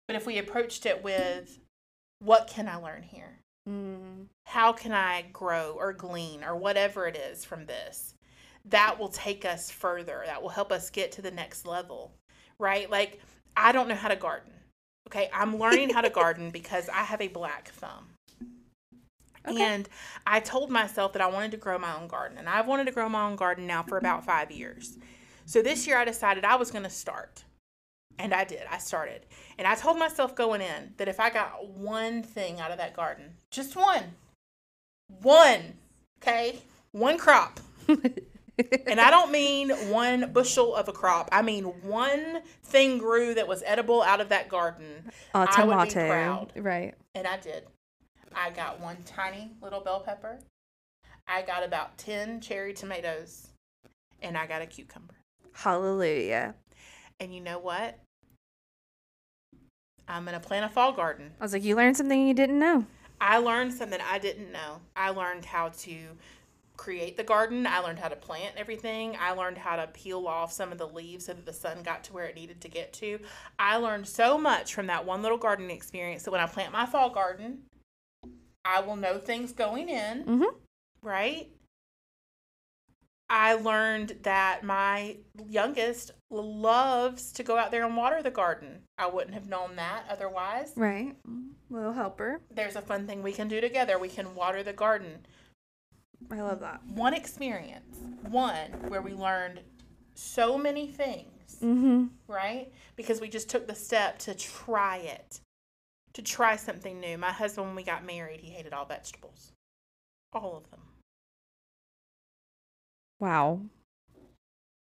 But 0.07 0.17
if 0.17 0.27
we 0.27 0.39
approached 0.39 0.85
it 0.85 1.03
with, 1.03 1.59
what 2.19 2.49
can 2.49 2.69
I 2.69 2.77
learn 2.77 3.03
here? 3.03 3.39
Mm. 3.69 4.29
how 4.47 4.73
can 4.73 4.93
I 4.93 5.27
grow 5.31 5.77
or 5.79 5.93
glean 5.93 6.43
or 6.43 6.57
whatever 6.57 7.07
it 7.07 7.17
is 7.17 7.45
from 7.45 7.67
this? 7.67 8.15
That 8.65 8.99
will 8.99 9.11
take 9.11 9.45
us 9.45 9.71
further. 9.71 10.23
That 10.25 10.41
will 10.41 10.49
help 10.49 10.73
us 10.73 10.89
get 10.89 11.13
to 11.13 11.23
the 11.23 11.31
next 11.31 11.67
level, 11.67 12.13
right? 12.59 12.91
Like, 12.91 13.21
I 13.57 13.73
don't 13.73 13.89
know 13.89 13.95
how 13.95 14.09
to 14.09 14.17
garden. 14.17 14.53
Okay. 15.09 15.31
I'm 15.33 15.59
learning 15.59 15.91
how 15.91 16.03
to 16.03 16.11
garden 16.11 16.51
because 16.53 16.89
I 16.89 17.03
have 17.03 17.21
a 17.21 17.29
black 17.29 17.71
thumb. 17.71 18.07
Okay. 19.47 19.63
And 19.63 19.89
I 20.27 20.41
told 20.41 20.71
myself 20.71 21.15
that 21.15 21.23
I 21.23 21.27
wanted 21.27 21.53
to 21.53 21.57
grow 21.57 21.79
my 21.79 21.97
own 21.97 22.07
garden. 22.07 22.37
And 22.39 22.49
I've 22.49 22.67
wanted 22.67 22.85
to 22.85 22.93
grow 22.93 23.09
my 23.09 23.25
own 23.25 23.37
garden 23.37 23.67
now 23.67 23.83
for 23.83 23.97
about 23.97 24.25
five 24.25 24.51
years. 24.51 24.99
So 25.47 25.63
this 25.63 25.87
year 25.87 25.97
I 25.97 26.05
decided 26.05 26.45
I 26.45 26.57
was 26.57 26.71
going 26.71 26.85
to 26.85 26.91
start. 26.91 27.45
And 28.19 28.35
I 28.35 28.45
did. 28.45 28.63
I 28.71 28.79
started. 28.79 29.25
And 29.57 29.67
I 29.67 29.75
told 29.75 29.99
myself 29.99 30.35
going 30.35 30.61
in 30.61 30.93
that 30.99 31.09
if 31.09 31.21
I 31.21 31.31
got 31.31 31.67
one 31.69 32.23
thing 32.23 32.61
out 32.61 32.71
of 32.71 32.79
that 32.79 32.95
garden, 32.95 33.37
just 33.51 33.77
one, 33.77 34.03
one, 35.23 35.75
okay, 36.21 36.59
one 36.93 37.17
crop. 37.17 37.61
and 38.87 39.01
I 39.01 39.11
don't 39.11 39.31
mean 39.31 39.71
one 39.91 40.33
bushel 40.33 40.75
of 40.75 40.89
a 40.89 40.93
crop. 40.93 41.29
I 41.33 41.43
mean 41.43 41.65
one 41.83 42.43
thing 42.63 42.99
grew 42.99 43.35
that 43.35 43.47
was 43.47 43.63
edible 43.67 44.03
out 44.03 44.21
of 44.21 44.29
that 44.31 44.49
garden. 44.49 45.11
A 45.35 45.39
I 45.39 45.65
would 45.65 45.85
be 45.85 45.91
tomato. 45.91 46.09
proud. 46.09 46.53
Right. 46.57 46.95
And 47.15 47.27
I 47.27 47.37
did. 47.39 47.65
I 48.35 48.51
got 48.51 48.81
one 48.81 48.99
tiny 49.05 49.53
little 49.63 49.81
bell 49.81 50.01
pepper. 50.01 50.39
I 51.27 51.43
got 51.43 51.65
about 51.65 51.99
10 51.99 52.41
cherry 52.41 52.73
tomatoes. 52.73 53.49
And 54.23 54.37
I 54.37 54.47
got 54.47 54.63
a 54.63 54.67
cucumber. 54.67 55.15
Hallelujah. 55.53 56.55
And 57.21 57.35
you 57.35 57.41
know 57.41 57.59
what? 57.59 57.99
I'm 60.09 60.25
going 60.25 60.41
to 60.41 60.47
plant 60.47 60.65
a 60.65 60.69
fall 60.69 60.93
garden. 60.93 61.33
I 61.41 61.45
was 61.45 61.53
like, 61.53 61.63
you 61.63 61.77
learned 61.77 61.97
something 61.97 62.27
you 62.27 62.35
didn't 62.35 62.59
know. 62.59 62.87
I 63.21 63.39
learned 63.39 63.75
something 63.75 64.01
I 64.09 64.19
didn't 64.19 64.53
know. 64.53 64.81
I 64.97 65.11
learned 65.11 65.45
how 65.45 65.69
to 65.69 65.97
create 66.79 67.17
the 67.19 67.25
garden. 67.25 67.67
I 67.67 67.81
learned 67.81 67.99
how 67.99 68.09
to 68.09 68.17
plant 68.17 68.55
everything. 68.57 69.17
I 69.21 69.33
learned 69.33 69.59
how 69.59 69.77
to 69.77 69.89
peel 69.89 70.27
off 70.27 70.53
some 70.53 70.73
of 70.73 70.79
the 70.79 70.87
leaves 70.89 71.27
so 71.27 71.35
that 71.35 71.45
the 71.45 71.53
sun 71.53 71.83
got 71.83 72.05
to 72.05 72.15
where 72.15 72.25
it 72.25 72.37
needed 72.37 72.63
to 72.63 72.69
get 72.69 72.95
to. 72.95 73.19
I 73.59 73.77
learned 73.77 74.09
so 74.09 74.39
much 74.39 74.73
from 74.73 74.87
that 74.87 75.05
one 75.05 75.21
little 75.21 75.37
gardening 75.37 75.77
experience 75.77 76.23
that 76.23 76.31
when 76.31 76.41
I 76.41 76.47
plant 76.47 76.73
my 76.73 76.87
fall 76.87 77.11
garden, 77.11 77.65
I 78.65 78.81
will 78.81 78.97
know 78.97 79.19
things 79.19 79.53
going 79.53 79.89
in, 79.89 80.25
Mhm. 80.25 80.55
right? 81.03 81.49
I 83.31 83.55
learned 83.55 84.21
that 84.23 84.63
my 84.65 85.19
youngest 85.49 86.13
loves 86.31 87.33
to 87.33 87.43
go 87.43 87.59
out 87.59 87.71
there 87.71 87.85
and 87.85 87.95
water 87.97 88.23
the 88.23 88.31
garden. 88.31 88.85
I 88.97 89.07
wouldn't 89.07 89.35
have 89.35 89.49
known 89.49 89.77
that 89.77 90.05
otherwise 90.09 90.73
Right. 90.77 91.15
Little 91.69 91.93
helper. 91.93 92.41
there's 92.51 92.77
a 92.77 92.81
fun 92.83 93.07
thing 93.07 93.23
we 93.23 93.33
can 93.33 93.49
do 93.49 93.61
together. 93.61 93.99
We 93.99 94.09
can 94.09 94.35
water 94.35 94.63
the 94.63 94.73
garden. 94.73 95.27
I 96.31 96.41
love 96.43 96.61
that. 96.61 96.81
One 96.87 97.15
experience, 97.15 97.99
one 98.29 98.71
where 98.89 99.01
we 99.03 99.13
learned 99.15 99.61
so 100.15 100.59
many 100.59 100.87
things, 100.87 101.27
Mm-hmm. 101.63 102.07
right? 102.27 102.71
Because 102.97 103.21
we 103.21 103.29
just 103.29 103.49
took 103.49 103.67
the 103.67 103.75
step 103.75 104.19
to 104.21 104.35
try 104.35 104.99
it, 104.99 105.41
to 106.13 106.23
try 106.23 106.57
something 106.57 107.01
new. 107.01 107.17
My 107.17 107.33
husband, 107.33 107.67
when 107.69 107.77
we 107.77 107.83
got 107.83 108.05
married, 108.05 108.41
he 108.41 108.51
hated 108.51 108.73
all 108.75 108.85
vegetables, 108.85 109.53
all 110.33 110.57
of 110.57 110.71
them. 110.71 110.81
Wow. 113.19 113.61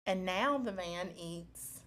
And 0.05 0.25
now 0.25 0.57
the 0.57 0.71
man 0.71 1.09
eats 1.17 1.81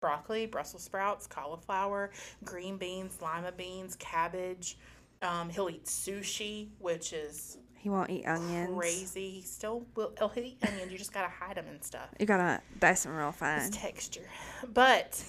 broccoli, 0.00 0.46
Brussels 0.46 0.82
sprouts, 0.82 1.26
cauliflower, 1.26 2.10
green 2.44 2.76
beans, 2.76 3.18
lima 3.20 3.52
beans, 3.52 3.96
cabbage. 3.96 4.78
Um, 5.22 5.50
he'll 5.50 5.70
eat 5.70 5.84
sushi, 5.84 6.68
which 6.78 7.12
is 7.12 7.58
He 7.82 7.88
won't 7.88 8.10
eat 8.10 8.26
onions. 8.26 8.76
crazy. 8.76 9.30
He 9.30 9.42
still 9.42 9.86
will. 9.94 10.12
Oh, 10.20 10.28
he'll 10.28 10.44
eat 10.44 10.58
onions. 10.66 10.92
You 10.92 10.98
just 10.98 11.12
gotta 11.14 11.30
hide 11.30 11.56
them 11.56 11.64
and 11.68 11.82
stuff. 11.82 12.08
You 12.18 12.26
gotta 12.26 12.60
dice 12.78 13.04
them 13.04 13.16
real 13.16 13.30
It's 13.30 13.38
fine. 13.38 13.70
texture. 13.70 14.28
But 14.74 15.22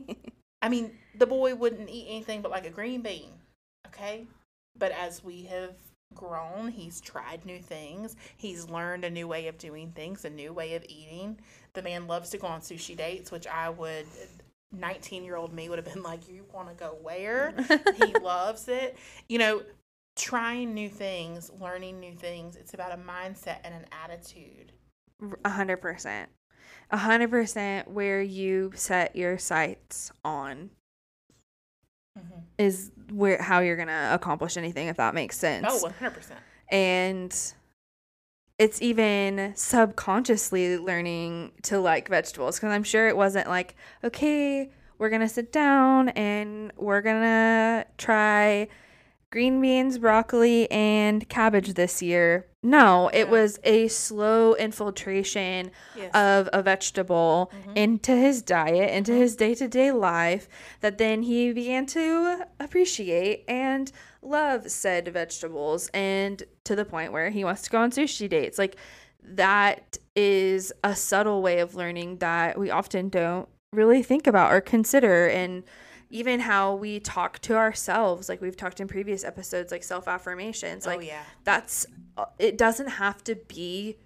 I 0.62 0.68
mean, 0.68 0.92
the 1.18 1.26
boy 1.26 1.54
wouldn't 1.54 1.90
eat 1.90 2.06
anything 2.08 2.42
but 2.42 2.50
like 2.52 2.64
a 2.66 2.70
green 2.70 3.02
bean. 3.02 3.30
Okay. 3.88 4.24
But 4.78 4.92
as 4.92 5.24
we 5.24 5.42
have 5.44 5.74
grown, 6.14 6.68
he's 6.68 7.00
tried 7.00 7.44
new 7.44 7.58
things. 7.58 8.14
He's 8.36 8.68
learned 8.70 9.04
a 9.04 9.10
new 9.10 9.26
way 9.26 9.48
of 9.48 9.58
doing 9.58 9.90
things, 9.90 10.24
a 10.24 10.30
new 10.30 10.52
way 10.52 10.74
of 10.74 10.84
eating. 10.88 11.40
The 11.72 11.82
man 11.82 12.06
loves 12.06 12.30
to 12.30 12.38
go 12.38 12.46
on 12.46 12.60
sushi 12.60 12.96
dates, 12.96 13.32
which 13.32 13.46
I 13.48 13.68
would. 13.70 14.06
19 14.72 15.24
year 15.24 15.36
old 15.36 15.52
me 15.52 15.68
would 15.68 15.78
have 15.78 15.92
been 15.92 16.02
like, 16.02 16.28
You 16.28 16.44
want 16.52 16.68
to 16.68 16.74
go 16.74 16.96
where? 17.02 17.52
he 17.96 18.12
loves 18.18 18.68
it. 18.68 18.96
You 19.28 19.38
know, 19.38 19.62
trying 20.16 20.74
new 20.74 20.88
things, 20.88 21.50
learning 21.60 22.00
new 22.00 22.14
things, 22.14 22.56
it's 22.56 22.74
about 22.74 22.92
a 22.92 22.96
mindset 22.96 23.58
and 23.64 23.74
an 23.74 23.84
attitude. 24.04 24.72
A 25.44 25.50
hundred 25.50 25.78
percent. 25.78 26.28
A 26.90 26.96
hundred 26.96 27.30
percent 27.30 27.90
where 27.90 28.20
you 28.22 28.72
set 28.74 29.14
your 29.16 29.38
sights 29.38 30.10
on 30.24 30.70
Mm-hmm. 32.18 32.40
is 32.56 32.92
where 33.12 33.42
how 33.42 33.60
you're 33.60 33.76
gonna 33.76 34.08
accomplish 34.12 34.56
anything 34.56 34.88
if 34.88 34.96
that 34.96 35.14
makes 35.14 35.36
sense. 35.36 35.66
Oh, 35.68 35.90
100%. 36.00 36.30
and 36.70 37.52
it's 38.58 38.80
even 38.80 39.52
subconsciously 39.54 40.78
learning 40.78 41.52
to 41.64 41.78
like 41.78 42.08
vegetables 42.08 42.56
because 42.56 42.70
I'm 42.72 42.84
sure 42.84 43.06
it 43.08 43.18
wasn't 43.18 43.48
like, 43.48 43.74
okay, 44.02 44.70
we're 44.96 45.10
gonna 45.10 45.28
sit 45.28 45.52
down 45.52 46.08
and 46.08 46.72
we're 46.78 47.02
gonna 47.02 47.84
try 47.98 48.68
green 49.30 49.60
beans, 49.60 49.98
broccoli, 49.98 50.70
and 50.70 51.28
cabbage 51.28 51.74
this 51.74 52.00
year. 52.02 52.46
No, 52.62 53.08
it 53.12 53.26
Yeah. 53.26 53.30
was 53.30 53.58
a 53.64 53.88
slow 53.88 54.54
infiltration 54.54 55.70
Yes. 55.96 56.10
of 56.14 56.48
a 56.52 56.62
vegetable 56.62 57.50
Mhm. 57.66 57.76
into 57.76 58.12
his 58.16 58.42
diet, 58.42 58.90
into 58.90 59.12
Mhm. 59.12 59.18
his 59.18 59.36
day 59.36 59.54
to 59.54 59.68
day 59.68 59.90
life, 59.92 60.48
that 60.80 60.98
then 60.98 61.22
he 61.22 61.52
began 61.52 61.86
to 61.86 62.44
appreciate 62.60 63.44
and 63.48 63.90
love 64.22 64.70
said 64.70 65.08
vegetables, 65.08 65.88
and 65.92 66.42
to 66.64 66.74
the 66.74 66.84
point 66.84 67.12
where 67.12 67.30
he 67.30 67.44
wants 67.44 67.62
to 67.62 67.70
go 67.70 67.78
on 67.78 67.90
sushi 67.90 68.28
dates. 68.28 68.58
Like, 68.58 68.76
that 69.22 69.98
is 70.14 70.72
a 70.84 70.94
subtle 70.94 71.42
way 71.42 71.58
of 71.58 71.74
learning 71.74 72.18
that 72.18 72.58
we 72.58 72.70
often 72.70 73.08
don't 73.08 73.48
really 73.72 74.02
think 74.02 74.26
about 74.26 74.52
or 74.52 74.60
consider. 74.60 75.26
And 75.26 75.64
even 76.16 76.40
how 76.40 76.74
we 76.74 76.98
talk 76.98 77.38
to 77.40 77.54
ourselves, 77.54 78.28
like 78.28 78.40
we've 78.40 78.56
talked 78.56 78.80
in 78.80 78.88
previous 78.88 79.22
episodes, 79.22 79.70
like 79.70 79.82
self 79.82 80.08
affirmations, 80.08 80.86
oh, 80.86 80.90
like 80.90 81.06
yeah. 81.06 81.22
that's 81.44 81.86
uh, 82.16 82.24
it 82.38 82.56
doesn't 82.56 82.88
have 82.88 83.22
to 83.24 83.34
be 83.34 83.96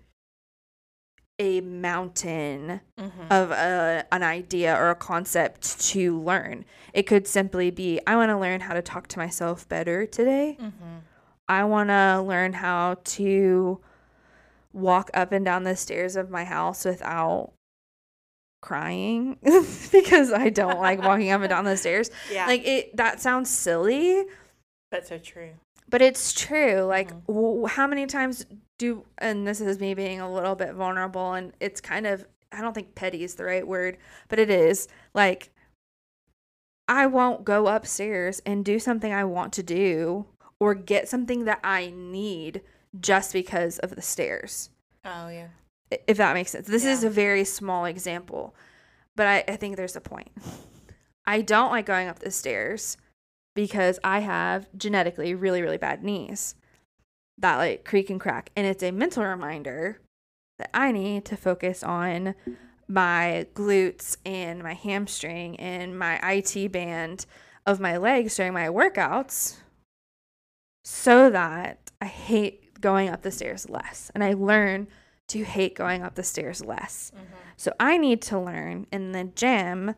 a 1.39 1.61
mountain 1.61 2.81
Mm-hmm. 2.99 3.33
of 3.33 3.51
a, 3.51 4.05
an 4.13 4.23
idea 4.23 4.77
or 4.77 4.91
a 4.91 4.95
concept 4.95 5.81
to 5.81 6.21
learn. 6.21 6.65
It 6.93 7.05
could 7.05 7.27
simply 7.27 7.71
be 7.71 8.01
I 8.07 8.17
want 8.17 8.31
to 8.31 8.39
learn 8.39 8.61
how 8.61 8.75
to 8.75 8.83
talk 8.83 9.07
to 9.09 9.19
myself 9.19 9.69
better 9.69 10.05
today. 10.05 10.59
Mm-hmm. 10.61 10.99
I 11.49 11.65
want 11.65 11.89
to 11.89 12.23
learn 12.27 12.53
how 12.53 12.97
to 13.05 13.81
walk 14.73 15.11
up 15.15 15.33
and 15.33 15.45
down 15.45 15.65
the 15.65 15.77
stairs 15.77 16.15
of 16.15 16.29
my 16.31 16.45
house 16.45 16.85
without 16.85 17.53
crying 18.61 19.37
because 19.93 20.33
I 20.33 20.51
don't 20.51 20.79
like 20.79 21.01
walking 21.03 21.31
up 21.31 21.41
and 21.41 21.49
down 21.51 21.65
the 21.65 21.77
stairs. 21.77 22.11
Yeah. 22.33 22.47
Like 22.47 22.67
it 22.67 22.97
that 22.97 23.21
sounds 23.21 23.49
silly, 23.51 24.25
that's 24.91 25.09
so 25.09 25.19
true. 25.19 25.51
but 25.89 26.03
it's 26.03 26.33
true. 26.33 26.83
Like, 26.83 27.13
Mhm. 27.13 27.27
w- 27.27 27.67
how 27.67 27.87
many 27.87 28.07
times 28.07 28.47
do, 28.79 29.05
and 29.19 29.47
this 29.47 29.61
is 29.61 29.79
me 29.81 29.95
being 29.95 30.21
a 30.21 30.33
little 30.33 30.55
bit 30.55 30.73
vulnerable, 30.75 31.33
and 31.35 31.53
it's 31.61 31.81
kind 31.81 32.07
of, 32.07 32.27
I 32.53 32.61
don't 32.61 32.73
think 32.75 32.95
petty 32.95 33.25
is 33.25 33.35
the 33.35 33.45
right 33.45 33.67
word, 33.67 33.99
but 34.29 34.39
it 34.39 34.51
is. 34.51 34.89
Like, 35.15 35.51
I 36.89 37.07
won't 37.07 37.45
go 37.45 37.69
upstairs 37.69 38.41
and 38.47 38.65
do 38.65 38.79
something 38.79 39.13
I 39.13 39.25
want 39.25 39.53
to 39.55 39.63
do 39.63 40.27
or 40.59 40.75
get 40.75 41.09
something 41.09 41.45
that 41.45 41.61
I 41.63 41.93
need 41.95 42.63
just 43.01 43.33
because 43.33 43.79
of 43.79 43.95
the 43.95 44.03
stairs, 44.03 44.71
Oh, 45.05 45.29
yeah. 45.29 45.49
If 45.91 46.17
that 46.17 46.35
makes 46.35 46.51
sense. 46.51 46.67
This 46.67 46.85
is 46.85 47.05
a 47.05 47.11
very 47.11 47.45
small 47.45 47.85
example, 47.85 48.55
but 49.17 49.27
I, 49.27 49.45
I 49.49 49.57
think 49.57 49.77
there's 49.77 49.97
a 49.97 50.01
point. 50.01 50.31
I 51.27 51.43
don't 51.43 51.71
like 51.71 51.87
going 51.87 52.09
up 52.09 52.19
the 52.19 52.31
stairs 52.31 52.97
because 53.55 53.99
I 54.03 54.21
have 54.21 54.69
genetically 54.77 55.35
really, 55.35 55.63
really 55.63 55.79
bad 55.79 56.03
knees 56.03 56.55
that 57.39 57.57
like 57.57 57.85
creak 57.85 58.11
and 58.11 58.21
crack. 58.21 58.51
And 58.57 58.67
it's 58.67 58.83
a 58.83 58.91
mental 58.91 59.25
reminder 59.25 60.01
that 60.59 60.71
I 60.75 60.93
need 60.93 61.25
to 61.27 61.37
focus 61.37 61.83
on 61.83 62.35
my 62.87 63.47
glutes 63.55 64.17
and 64.27 64.63
my 64.63 64.75
hamstring 64.75 65.59
and 65.59 65.99
my 65.99 66.19
IT 66.23 66.73
band 66.73 67.27
of 67.67 67.81
my 67.81 67.97
legs 67.97 68.37
during 68.37 68.53
my 68.53 68.67
workouts 68.67 69.59
so 70.85 71.31
that 71.31 71.91
I 72.01 72.07
hate 72.07 72.81
going 72.81 73.09
up 73.09 73.23
the 73.23 73.31
stairs 73.31 73.69
less 73.69 74.11
and 74.15 74.25
I 74.25 74.33
learn 74.33 74.89
to 75.31 75.45
hate 75.45 75.75
going 75.75 76.03
up 76.03 76.15
the 76.15 76.23
stairs 76.23 76.65
less. 76.65 77.13
Mm-hmm. 77.15 77.25
So 77.57 77.73
I 77.79 77.99
need 77.99 78.23
to 78.23 78.39
learn 78.39 78.87
in 78.93 79.13
the 79.13 79.25
gym 79.25 79.95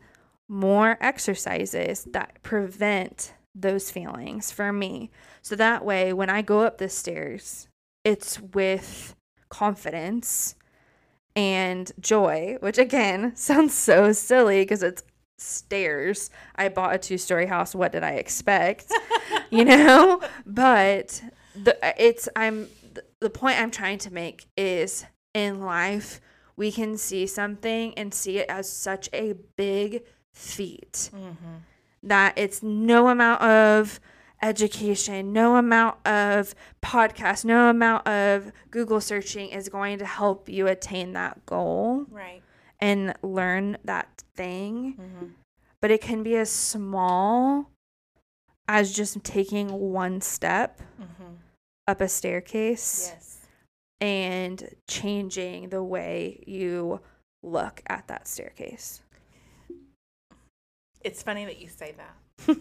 more 0.47 0.97
exercises 1.01 2.05
that 2.11 2.41
prevent 2.43 3.33
those 3.55 3.91
feelings 3.91 4.51
for 4.51 4.73
me. 4.73 5.11
So 5.41 5.55
that 5.55 5.85
way, 5.85 6.13
when 6.13 6.29
I 6.29 6.41
go 6.41 6.61
up 6.61 6.77
the 6.77 6.89
stairs, 6.89 7.67
it's 8.03 8.39
with 8.39 9.15
confidence 9.49 10.55
and 11.35 11.91
joy, 11.99 12.57
which 12.59 12.77
again 12.77 13.33
sounds 13.35 13.73
so 13.73 14.11
silly 14.11 14.61
because 14.61 14.83
it's 14.83 15.03
stairs. 15.37 16.29
I 16.55 16.69
bought 16.69 16.95
a 16.95 16.97
two 16.97 17.17
story 17.17 17.45
house. 17.45 17.73
What 17.73 17.91
did 17.91 18.03
I 18.03 18.11
expect? 18.11 18.91
you 19.49 19.65
know? 19.65 20.21
But 20.45 21.23
the 21.55 21.77
it's 21.97 22.29
I'm 22.35 22.67
the 23.19 23.29
point 23.29 23.59
I'm 23.59 23.71
trying 23.71 23.99
to 23.99 24.13
make 24.13 24.47
is 24.57 25.05
in 25.33 25.61
life 25.61 26.19
we 26.55 26.71
can 26.71 26.97
see 26.97 27.25
something 27.25 27.93
and 27.97 28.13
see 28.13 28.37
it 28.39 28.49
as 28.49 28.71
such 28.71 29.09
a 29.13 29.33
big 29.57 30.03
feat 30.33 31.09
Mm-hmm. 31.13 31.55
that 32.03 32.33
it's 32.37 32.61
no 32.61 33.07
amount 33.07 33.41
of 33.41 33.99
education, 34.41 35.31
no 35.31 35.55
amount 35.55 36.05
of 36.05 36.53
podcast, 36.81 37.45
no 37.45 37.69
amount 37.69 38.05
of 38.07 38.51
Google 38.71 38.99
searching 38.99 39.49
is 39.49 39.69
going 39.69 39.97
to 39.99 40.05
help 40.05 40.49
you 40.49 40.67
attain 40.67 41.13
that 41.13 41.45
goal 41.45 42.05
Right. 42.11 42.41
and 42.79 43.13
learn 43.23 43.77
that 43.85 44.23
thing. 44.35 44.97
Mm-hmm. 44.99 45.25
But 45.81 45.91
it 45.91 46.01
can 46.01 46.23
be 46.23 46.35
as 46.35 46.51
small 46.51 47.69
as 48.67 48.93
just 48.93 49.23
taking 49.23 49.69
one 49.71 50.21
step 50.21 50.81
Mm-hmm. 51.01 51.33
up 51.87 52.01
a 52.01 52.07
staircase 52.07 53.11
Yes. 53.13 53.32
And 54.03 54.75
changing 54.89 55.69
the 55.69 55.81
way 55.81 56.43
you 56.45 56.99
look 57.41 57.81
at 57.87 58.05
that 58.09 58.27
staircase. 58.27 59.01
It's 61.05 61.23
funny 61.23 61.45
that 61.45 61.61
you 61.61 61.69
say 61.69 61.95
that 61.95 62.57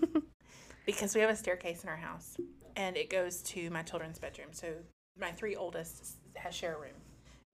because 0.86 1.16
we 1.16 1.20
have 1.20 1.30
a 1.30 1.34
staircase 1.36 1.82
in 1.82 1.88
our 1.88 1.96
house 1.96 2.36
and 2.76 2.96
it 2.96 3.10
goes 3.10 3.42
to 3.42 3.70
my 3.70 3.82
children's 3.82 4.20
bedroom. 4.20 4.48
So 4.52 4.68
my 5.18 5.32
three 5.32 5.56
oldest 5.56 6.14
has 6.36 6.54
share 6.54 6.76
a 6.76 6.80
room. 6.80 6.94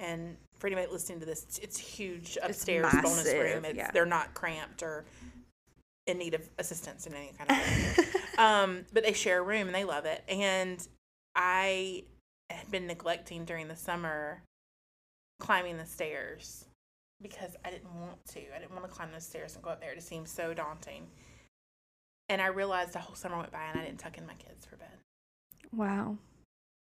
And 0.01 0.37
for 0.59 0.67
anybody 0.67 0.93
listening 0.93 1.21
to 1.21 1.27
this, 1.27 1.45
it's, 1.45 1.59
it's 1.59 1.79
huge 1.79 2.37
upstairs 2.43 2.93
bonus 2.93 3.25
room. 3.25 3.65
It's, 3.65 3.77
yeah. 3.79 3.91
They're 3.91 4.05
not 4.05 4.35
cramped 4.35 4.83
or 4.83 5.07
in 6.07 6.19
need 6.19 6.35
of 6.35 6.47
assistance 6.59 7.07
in 7.07 7.15
any 7.15 7.33
kind 7.39 7.51
of 7.51 7.57
way. 7.57 8.05
um, 8.39 8.85
but 8.93 9.03
they 9.03 9.15
share 9.15 9.39
a 9.39 9.43
room 9.43 9.67
and 9.67 9.75
they 9.75 9.85
love 9.85 10.05
it. 10.05 10.23
And 10.29 10.87
I 11.35 12.05
had 12.51 12.71
been 12.71 12.87
neglecting 12.87 13.45
during 13.45 13.69
the 13.69 13.77
summer 13.77 14.43
climbing 15.41 15.77
the 15.77 15.87
stairs 15.87 16.65
because 17.21 17.57
I 17.65 17.71
didn't 17.71 17.95
want 18.01 18.25
to. 18.33 18.41
I 18.55 18.59
didn't 18.59 18.73
want 18.73 18.85
to 18.85 18.91
climb 18.93 19.13
those 19.13 19.27
stairs 19.27 19.55
and 19.55 19.63
go 19.63 19.71
up 19.71 19.81
there. 19.81 19.93
It 19.93 20.03
seemed 20.03 20.29
so 20.29 20.55
daunting. 20.55 21.07
And 22.29 22.43
I 22.43 22.47
realized 22.49 22.93
the 22.93 22.99
whole 22.99 23.15
summer 23.15 23.37
went 23.39 23.51
by 23.51 23.63
and 23.71 23.79
I 23.81 23.85
didn't 23.85 23.99
tuck 23.99 24.19
in 24.19 24.27
my 24.27 24.35
kids 24.35 24.67
for 24.67 24.77
bed. 24.77 24.89
wow. 25.75 26.17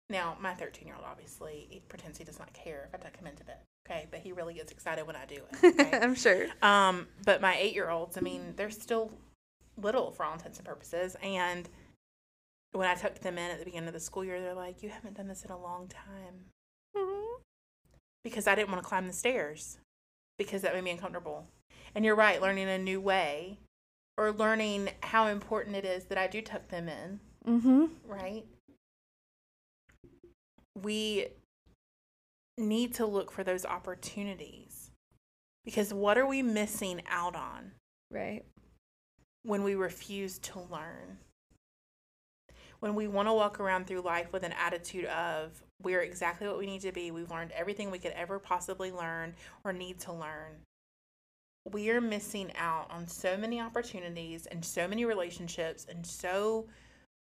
Now, 0.09 0.37
my 0.41 0.55
13 0.55 0.87
year 0.87 0.95
old 0.97 1.05
obviously 1.05 1.67
he 1.69 1.81
pretends 1.89 2.17
he 2.19 2.25
does 2.25 2.39
not 2.39 2.53
care 2.53 2.89
if 2.89 2.95
I 2.95 3.03
tuck 3.03 3.17
him 3.19 3.27
into 3.27 3.45
bed. 3.45 3.59
Okay. 3.89 4.07
But 4.11 4.21
he 4.21 4.33
really 4.33 4.55
gets 4.55 4.71
excited 4.73 5.07
when 5.07 5.17
I 5.17 5.25
do 5.27 5.37
it. 5.63 5.81
Okay? 5.81 5.99
I'm 6.01 6.15
sure. 6.15 6.47
Um, 6.63 7.09
but 7.25 7.41
my 7.41 7.57
eight 7.57 7.75
year 7.75 7.91
olds, 7.91 8.17
I 8.17 8.21
mean, 8.21 8.55
they're 8.57 8.71
still 8.71 9.11
little 9.81 10.11
for 10.11 10.25
all 10.25 10.35
intents 10.35 10.59
and 10.59 10.67
purposes. 10.67 11.17
And 11.23 11.69
when 12.73 12.87
I 12.89 12.95
tucked 12.95 13.23
them 13.23 13.39
in 13.39 13.51
at 13.51 13.59
the 13.59 13.65
beginning 13.65 13.89
of 13.89 13.95
the 13.95 14.01
school 14.01 14.25
year, 14.25 14.41
they're 14.41 14.55
like, 14.55 14.83
You 14.83 14.89
haven't 14.91 15.17
done 15.17 15.29
this 15.29 15.45
in 15.45 15.51
a 15.51 15.59
long 15.61 15.89
time. 15.89 16.47
Because 18.25 18.47
I 18.49 18.55
didn't 18.57 18.71
want 18.71 18.83
to 18.83 18.89
climb 18.89 19.07
the 19.07 19.13
stairs 19.13 19.79
because 20.39 20.63
that 20.63 20.75
made 20.75 20.83
me 20.85 20.91
uncomfortable. 20.91 21.47
And 21.95 22.05
you're 22.05 22.17
right, 22.17 22.43
learning 22.43 22.69
a 22.69 22.77
new 22.79 23.01
way 23.01 23.59
or 24.19 24.33
learning 24.33 24.91
how 25.03 25.29
important 25.29 25.77
it 25.77 25.85
is 25.85 26.05
that 26.07 26.19
I 26.19 26.27
do 26.27 26.43
tuck 26.43 26.69
them 26.69 26.89
in, 26.89 27.21
Mm-hmm. 27.47 27.85
right? 28.11 28.45
We 30.75 31.29
need 32.59 32.95
to 32.95 33.07
look 33.07 33.31
for 33.31 33.45
those 33.45 33.65
opportunities 33.65 34.91
because 35.65 35.95
what 35.95 36.19
are 36.19 36.27
we 36.27 36.43
missing 36.43 37.03
out 37.09 37.37
on 37.37 37.73
Right. 38.11 38.45
when 39.45 39.63
we 39.63 39.75
refuse 39.75 40.39
to 40.41 40.61
learn? 40.61 41.19
When 42.81 42.95
we 42.95 43.09
want 43.09 43.29
to 43.29 43.33
walk 43.33 43.59
around 43.61 43.87
through 43.87 44.03
life 44.03 44.33
with 44.33 44.43
an 44.43 44.53
attitude 44.53 45.07
of 45.07 45.63
we're 45.83 46.03
exactly 46.03 46.47
what 46.47 46.59
we 46.59 46.67
need 46.67 46.83
to 46.83 46.93
be, 46.93 47.11
we've 47.11 47.31
learned 47.31 47.53
everything 47.53 47.91
we 47.91 47.99
could 47.99 48.13
ever 48.13 48.39
possibly 48.39 48.91
learn 48.93 49.35
or 49.65 49.73
need 49.73 50.01
to 50.01 50.13
learn. 50.13 50.63
We 51.71 51.91
are 51.91 52.01
missing 52.01 52.53
out 52.57 52.91
on 52.91 53.09
so 53.09 53.37
many 53.37 53.61
opportunities 53.61 54.47
and 54.47 54.65
so 54.65 54.87
many 54.87 55.05
relationships 55.05 55.87
and 55.89 56.07
so 56.07 56.67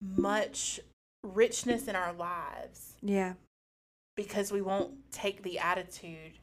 much 0.01 0.79
richness 1.25 1.89
in 1.89 1.97
our 1.97 2.13
lives 2.13 2.95
Yeah. 3.03 3.35
because 4.17 4.53
we 4.53 4.63
won't 4.63 5.11
take 5.11 5.43
the 5.43 5.59
attitude 5.59 6.39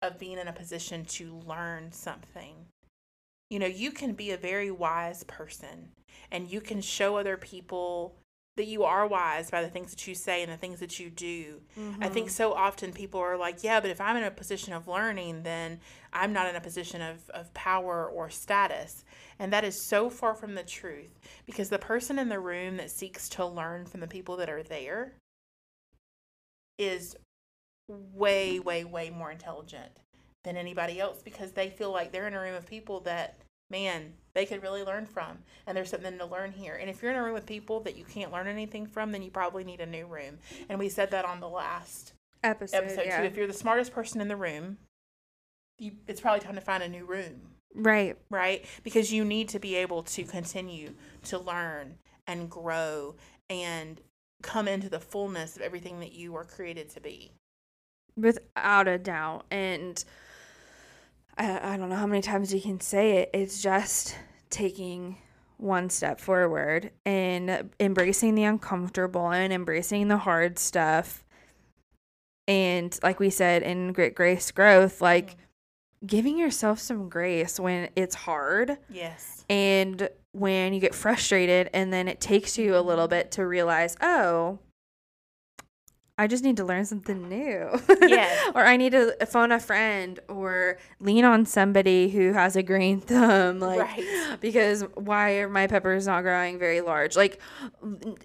of 0.00 0.18
being 0.18 0.38
in 0.38 0.46
a 0.46 0.52
position 0.52 1.04
to 1.04 1.40
learn 1.40 1.90
something. 1.90 2.66
You 3.50 3.58
know, 3.58 3.66
you 3.66 3.90
can 3.90 4.12
be 4.12 4.30
a 4.30 4.36
very 4.36 4.70
wise 4.70 5.24
person 5.24 5.90
and 6.30 6.48
you 6.48 6.60
can 6.60 6.80
show 6.80 7.16
other 7.16 7.36
people 7.36 8.14
that 8.58 8.66
you 8.66 8.82
are 8.82 9.06
wise 9.06 9.50
by 9.50 9.62
the 9.62 9.68
things 9.68 9.90
that 9.90 10.06
you 10.06 10.14
say 10.14 10.42
and 10.42 10.52
the 10.52 10.56
things 10.56 10.80
that 10.80 10.98
you 10.98 11.08
do. 11.10 11.60
I 12.00 12.08
think 12.08 12.26
mm-hmm. 12.26 12.34
so 12.34 12.52
often 12.52 12.92
people 12.92 13.20
are 13.20 13.36
like, 13.36 13.62
yeah, 13.62 13.78
but 13.80 13.90
if 13.90 14.00
I'm 14.00 14.16
in 14.16 14.24
a 14.24 14.32
position 14.32 14.72
of 14.72 14.88
learning, 14.88 15.44
then 15.44 15.78
I'm 16.12 16.32
not 16.32 16.48
in 16.48 16.56
a 16.56 16.60
position 16.60 17.00
of, 17.00 17.30
of 17.30 17.54
power 17.54 18.06
or 18.06 18.28
status. 18.30 19.04
And 19.38 19.52
that 19.52 19.64
is 19.64 19.86
so 19.88 20.10
far 20.10 20.34
from 20.34 20.56
the 20.56 20.64
truth 20.64 21.20
because 21.46 21.68
the 21.68 21.78
person 21.78 22.18
in 22.18 22.28
the 22.28 22.40
room 22.40 22.76
that 22.78 22.90
seeks 22.90 23.28
to 23.30 23.46
learn 23.46 23.86
from 23.86 24.00
the 24.00 24.08
people 24.08 24.36
that 24.38 24.50
are 24.50 24.64
there 24.64 25.14
is 26.78 27.14
way, 27.88 28.58
way, 28.58 28.82
way 28.82 29.08
more 29.08 29.30
intelligent 29.30 29.92
than 30.42 30.56
anybody 30.56 30.98
else 30.98 31.22
because 31.22 31.52
they 31.52 31.70
feel 31.70 31.92
like 31.92 32.10
they're 32.10 32.26
in 32.26 32.34
a 32.34 32.40
room 32.40 32.56
of 32.56 32.66
people 32.66 33.00
that, 33.00 33.38
man, 33.70 34.12
they 34.34 34.46
could 34.46 34.62
really 34.62 34.82
learn 34.82 35.06
from. 35.06 35.38
And 35.66 35.76
there's 35.76 35.90
something 35.90 36.18
to 36.18 36.26
learn 36.26 36.52
here. 36.52 36.74
And 36.74 36.88
if 36.88 37.02
you're 37.02 37.10
in 37.10 37.16
a 37.16 37.22
room 37.22 37.34
with 37.34 37.46
people 37.46 37.80
that 37.80 37.96
you 37.96 38.04
can't 38.04 38.32
learn 38.32 38.46
anything 38.46 38.86
from, 38.86 39.12
then 39.12 39.22
you 39.22 39.30
probably 39.30 39.64
need 39.64 39.80
a 39.80 39.86
new 39.86 40.06
room. 40.06 40.38
And 40.68 40.78
we 40.78 40.88
said 40.88 41.10
that 41.10 41.24
on 41.24 41.40
the 41.40 41.48
last 41.48 42.12
Episode. 42.44 42.76
episode 42.76 43.06
yeah. 43.06 43.20
too. 43.20 43.26
If 43.26 43.36
you're 43.36 43.46
the 43.46 43.52
smartest 43.52 43.92
person 43.92 44.20
in 44.20 44.28
the 44.28 44.36
room, 44.36 44.78
you, 45.78 45.92
it's 46.06 46.20
probably 46.20 46.40
time 46.40 46.54
to 46.54 46.60
find 46.60 46.82
a 46.82 46.88
new 46.88 47.04
room, 47.04 47.40
right. 47.74 48.16
right? 48.30 48.64
Because 48.84 49.12
you 49.12 49.24
need 49.24 49.48
to 49.50 49.58
be 49.58 49.74
able 49.74 50.04
to 50.04 50.22
continue 50.24 50.94
to 51.24 51.38
learn 51.38 51.96
and 52.26 52.48
grow 52.48 53.16
and 53.50 54.00
come 54.42 54.68
into 54.68 54.88
the 54.88 55.00
fullness 55.00 55.56
of 55.56 55.62
everything 55.62 55.98
that 56.00 56.12
you 56.12 56.32
were 56.32 56.44
created 56.44 56.88
to 56.90 57.00
be. 57.00 57.32
Without 58.16 58.86
a 58.86 58.98
doubt. 58.98 59.46
And 59.50 60.04
I, 61.38 61.74
I 61.74 61.76
don't 61.76 61.88
know 61.88 61.96
how 61.96 62.06
many 62.06 62.22
times 62.22 62.52
you 62.52 62.60
can 62.60 62.80
say 62.80 63.18
it. 63.18 63.30
It's 63.32 63.62
just 63.62 64.16
taking 64.50 65.16
one 65.56 65.90
step 65.90 66.20
forward 66.20 66.90
and 67.04 67.70
embracing 67.80 68.34
the 68.34 68.44
uncomfortable 68.44 69.30
and 69.30 69.52
embracing 69.52 70.08
the 70.08 70.16
hard 70.16 70.58
stuff. 70.58 71.24
And 72.46 72.98
like 73.02 73.20
we 73.20 73.30
said 73.30 73.62
in 73.62 73.92
Grit 73.92 74.14
Grace 74.14 74.50
Growth, 74.50 75.00
like 75.00 75.32
mm-hmm. 75.32 76.06
giving 76.06 76.38
yourself 76.38 76.78
some 76.78 77.08
grace 77.08 77.58
when 77.60 77.90
it's 77.96 78.14
hard 78.14 78.78
Yes. 78.88 79.44
and 79.50 80.08
when 80.32 80.72
you 80.72 80.80
get 80.80 80.94
frustrated 80.94 81.68
and 81.74 81.92
then 81.92 82.06
it 82.06 82.20
takes 82.20 82.56
you 82.56 82.76
a 82.76 82.80
little 82.80 83.06
mm-hmm. 83.06 83.16
bit 83.16 83.32
to 83.32 83.46
realize 83.46 83.96
oh 84.00 84.58
i 86.18 86.26
just 86.26 86.42
need 86.44 86.56
to 86.56 86.64
learn 86.64 86.84
something 86.84 87.28
new 87.28 87.70
Yes. 88.02 88.50
or 88.54 88.64
i 88.66 88.76
need 88.76 88.92
to 88.92 89.16
phone 89.26 89.52
a 89.52 89.60
friend 89.60 90.20
or 90.28 90.76
lean 91.00 91.24
on 91.24 91.46
somebody 91.46 92.08
who 92.10 92.32
has 92.32 92.56
a 92.56 92.62
green 92.62 93.00
thumb 93.10 93.60
like 93.60 93.80
Right. 93.80 94.38
because 94.40 94.82
why 94.94 95.32
are 95.38 95.48
my 95.48 95.66
peppers 95.66 96.06
not 96.06 96.22
growing 96.22 96.58
very 96.58 96.80
large 96.80 97.16
like 97.16 97.40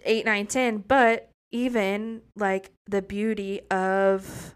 8 0.04 0.26
9 0.26 0.48
10 0.48 0.78
but 0.88 1.30
even 1.52 2.22
like 2.36 2.72
the 2.88 3.02
beauty 3.02 3.62
of 3.70 4.56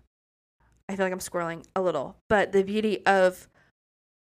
i 0.90 0.96
feel 0.96 1.06
like 1.06 1.14
i'm 1.14 1.20
squirreling 1.20 1.64
a 1.76 1.82
little 1.82 2.18
but 2.30 2.52
the 2.52 2.64
beauty 2.64 3.06
of 3.06 3.48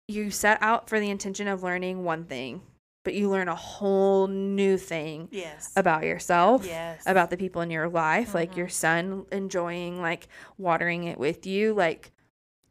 you 0.07 0.29
set 0.31 0.57
out 0.61 0.87
for 0.87 0.99
the 0.99 1.09
intention 1.09 1.47
of 1.47 1.63
learning 1.63 2.03
one 2.03 2.23
thing 2.23 2.61
but 3.07 3.13
you 3.13 3.29
learn 3.29 3.47
a 3.47 3.55
whole 3.55 4.27
new 4.27 4.75
thing 4.77 5.29
Yes. 5.31 5.71
about 5.77 6.03
yourself 6.03 6.65
yes. 6.65 7.03
about 7.05 7.29
the 7.29 7.37
people 7.37 7.61
in 7.61 7.71
your 7.71 7.87
life 7.87 8.33
like 8.35 8.51
Mhm. 8.51 8.57
your 8.57 8.67
son 8.67 9.25
enjoying 9.31 10.01
like 10.01 10.27
watering 10.57 11.05
it 11.05 11.17
with 11.17 11.45
you 11.47 11.73
like 11.73 12.11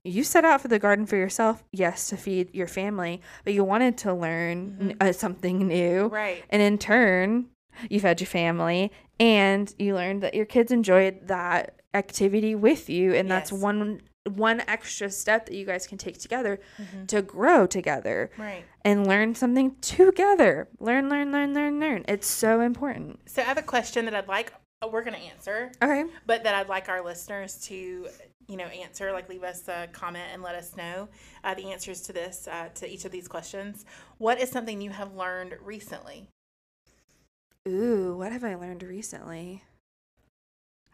you 0.04 0.22
set 0.22 0.44
out 0.44 0.60
for 0.60 0.68
the 0.68 0.78
garden 0.78 1.06
for 1.06 1.16
yourself 1.16 1.64
yes 1.72 2.10
to 2.10 2.18
feed 2.18 2.54
your 2.54 2.66
family 2.66 3.22
but 3.44 3.54
you 3.54 3.64
wanted 3.64 3.96
to 3.96 4.12
learn 4.12 4.76
n- 4.78 4.96
uh, 5.00 5.10
something 5.10 5.66
new 5.66 6.08
right. 6.08 6.44
and 6.50 6.60
in 6.60 6.76
turn 6.76 7.46
you 7.88 7.98
fed 7.98 8.20
your 8.20 8.26
family 8.28 8.92
and 9.18 9.74
you 9.78 9.94
learned 9.94 10.22
that 10.22 10.34
your 10.34 10.44
kids 10.44 10.70
enjoyed 10.70 11.26
that 11.28 11.80
activity 11.94 12.54
with 12.54 12.90
you 12.90 13.14
and 13.14 13.30
that's 13.30 13.50
one 13.50 14.02
one 14.26 14.60
extra 14.68 15.10
step 15.10 15.46
that 15.46 15.54
you 15.54 15.64
guys 15.64 15.86
can 15.86 15.98
take 15.98 16.18
together 16.18 16.60
Mhm. 16.78 17.06
to 17.08 17.22
grow 17.22 17.66
together 17.66 18.30
Right. 18.36 18.64
and 18.84 19.06
learn 19.06 19.34
something 19.34 19.76
together 19.80 20.68
learn 20.80 21.08
learn 21.08 21.32
learn 21.32 21.54
learn 21.54 21.78
learn 21.80 22.04
it's 22.08 22.26
so 22.26 22.60
important 22.60 23.20
So 23.28 23.42
I 23.42 23.44
have 23.44 23.58
a 23.58 23.62
question 23.62 24.04
that 24.06 24.14
I'd 24.14 24.28
like 24.28 24.52
uh, 24.82 24.88
we're 24.88 25.02
going 25.02 25.14
to 25.16 25.20
answer, 25.22 25.72
okay 25.82 26.04
but 26.26 26.44
that 26.44 26.54
I'd 26.54 26.68
like 26.68 26.90
our 26.90 27.02
listeners 27.02 27.56
to, 27.68 28.08
you 28.46 28.56
know, 28.58 28.66
answer. 28.66 29.10
Like, 29.10 29.26
leave 29.30 29.42
us 29.42 29.66
a 29.68 29.88
comment 29.90 30.26
and 30.34 30.42
let 30.42 30.54
us 30.54 30.76
know 30.76 31.08
uh, 31.42 31.54
the 31.54 31.72
answers 31.72 32.02
to 32.02 32.12
this, 32.12 32.46
uh, 32.46 32.68
to 32.74 32.86
each 32.86 33.06
of 33.06 33.10
these 33.10 33.26
questions. 33.26 33.86
What 34.18 34.38
is 34.38 34.50
something 34.50 34.82
you 34.82 34.90
have 34.90 35.14
learned 35.14 35.56
recently? 35.62 36.28
Ooh, 37.66 38.16
what 38.18 38.32
have 38.32 38.44
I 38.44 38.54
learned 38.54 38.82
recently? 38.82 39.64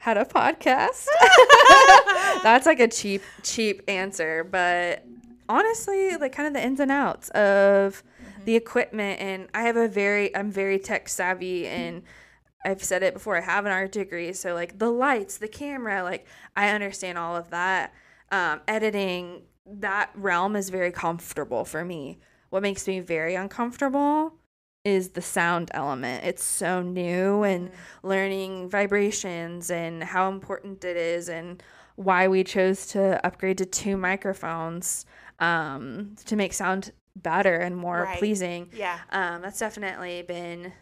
Had 0.03 0.17
a 0.17 0.25
podcast. 0.25 1.07
That's 2.43 2.67
like 2.67 2.81
a 2.81 2.89
cheap, 2.89 3.23
cheap 3.45 3.83
answer. 3.87 4.43
But 4.43 5.07
honestly, 5.49 6.17
like 6.17 6.33
kind 6.33 6.49
of 6.49 6.55
the 6.55 6.65
ins 6.65 6.81
and 6.81 6.91
outs 6.91 7.29
of 7.31 8.03
the 8.45 8.57
equipment. 8.57 9.21
And 9.21 9.49
I 9.55 9.63
have 9.63 9.77
a 9.77 9.87
very, 9.87 10.35
I'm 10.35 10.51
very 10.51 10.81
tech 10.81 11.09
savvy 11.09 11.69
and 11.69 12.03
I've 12.65 12.83
said 12.83 13.05
it 13.05 13.15
before, 13.15 13.37
I 13.37 13.43
have 13.43 13.65
an 13.65 13.71
art 13.71 13.93
degree. 13.93 14.33
So, 14.33 14.55
like 14.55 14.81
the 14.81 14.91
lights, 14.91 15.39
the 15.39 15.47
camera, 15.47 16.03
like 16.03 16.27
I 16.57 16.71
understand 16.71 17.17
all 17.17 17.37
of 17.37 17.51
that. 17.51 17.95
Um, 18.33 18.61
editing, 18.67 19.43
that 19.65 20.11
realm 20.17 20.57
is 20.57 20.69
very 20.69 20.91
comfortable 20.91 21.65
for 21.65 21.85
me. 21.85 22.19
What 22.51 22.63
makes 22.63 22.89
me 22.89 22.99
very 22.99 23.37
uncomfortable 23.37 24.35
is 24.85 25.11
the 25.11 25.23
sound 25.23 25.71
element. 25.75 26.25
It's 26.25 26.43
so 26.43 26.83
new 26.83 27.43
and 27.45 27.71
learning 28.03 28.69
vibrations 28.69 29.71
and 29.71 30.03
how 30.03 30.29
important 30.29 30.85
it 30.85 30.97
is 30.97 31.29
and 31.29 31.63
why 31.97 32.27
we 32.29 32.43
chose 32.43 32.87
to 32.89 33.25
upgrade 33.25 33.59
to 33.59 33.67
two 33.67 33.97
microphones 33.97 35.07
um, 35.39 36.17
to 36.27 36.37
make 36.37 36.53
sound 36.53 36.93
better 37.15 37.57
and 37.57 37.77
more 37.77 38.03
Right. 38.05 38.19
pleasing. 38.19 38.71
Yeah. 38.75 38.99
Um, 39.11 39.43
that's 39.43 39.59
definitely 39.59 40.23
been 40.23 40.73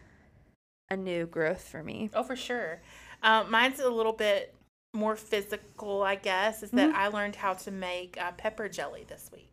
a 0.89 0.97
new 0.97 1.25
growth 1.27 1.61
for 1.67 1.83
me. 1.83 2.09
Oh, 2.13 2.23
for 2.23 2.35
sure. 2.35 2.81
Um, 3.23 3.51
mine's 3.51 3.79
a 3.79 3.89
little 3.89 4.13
bit 4.13 4.53
more 4.93 5.15
physical, 5.15 6.01
I 6.01 6.15
guess, 6.15 6.63
is 6.63 6.71
that 6.71 6.89
Mm-hmm. 6.89 6.97
I 6.99 7.07
learned 7.07 7.35
how 7.35 7.53
to 7.53 7.71
make 7.71 8.17
uh, 8.19 8.31
pepper 8.31 8.67
jelly 8.67 9.05
this 9.07 9.29
week. 9.31 9.50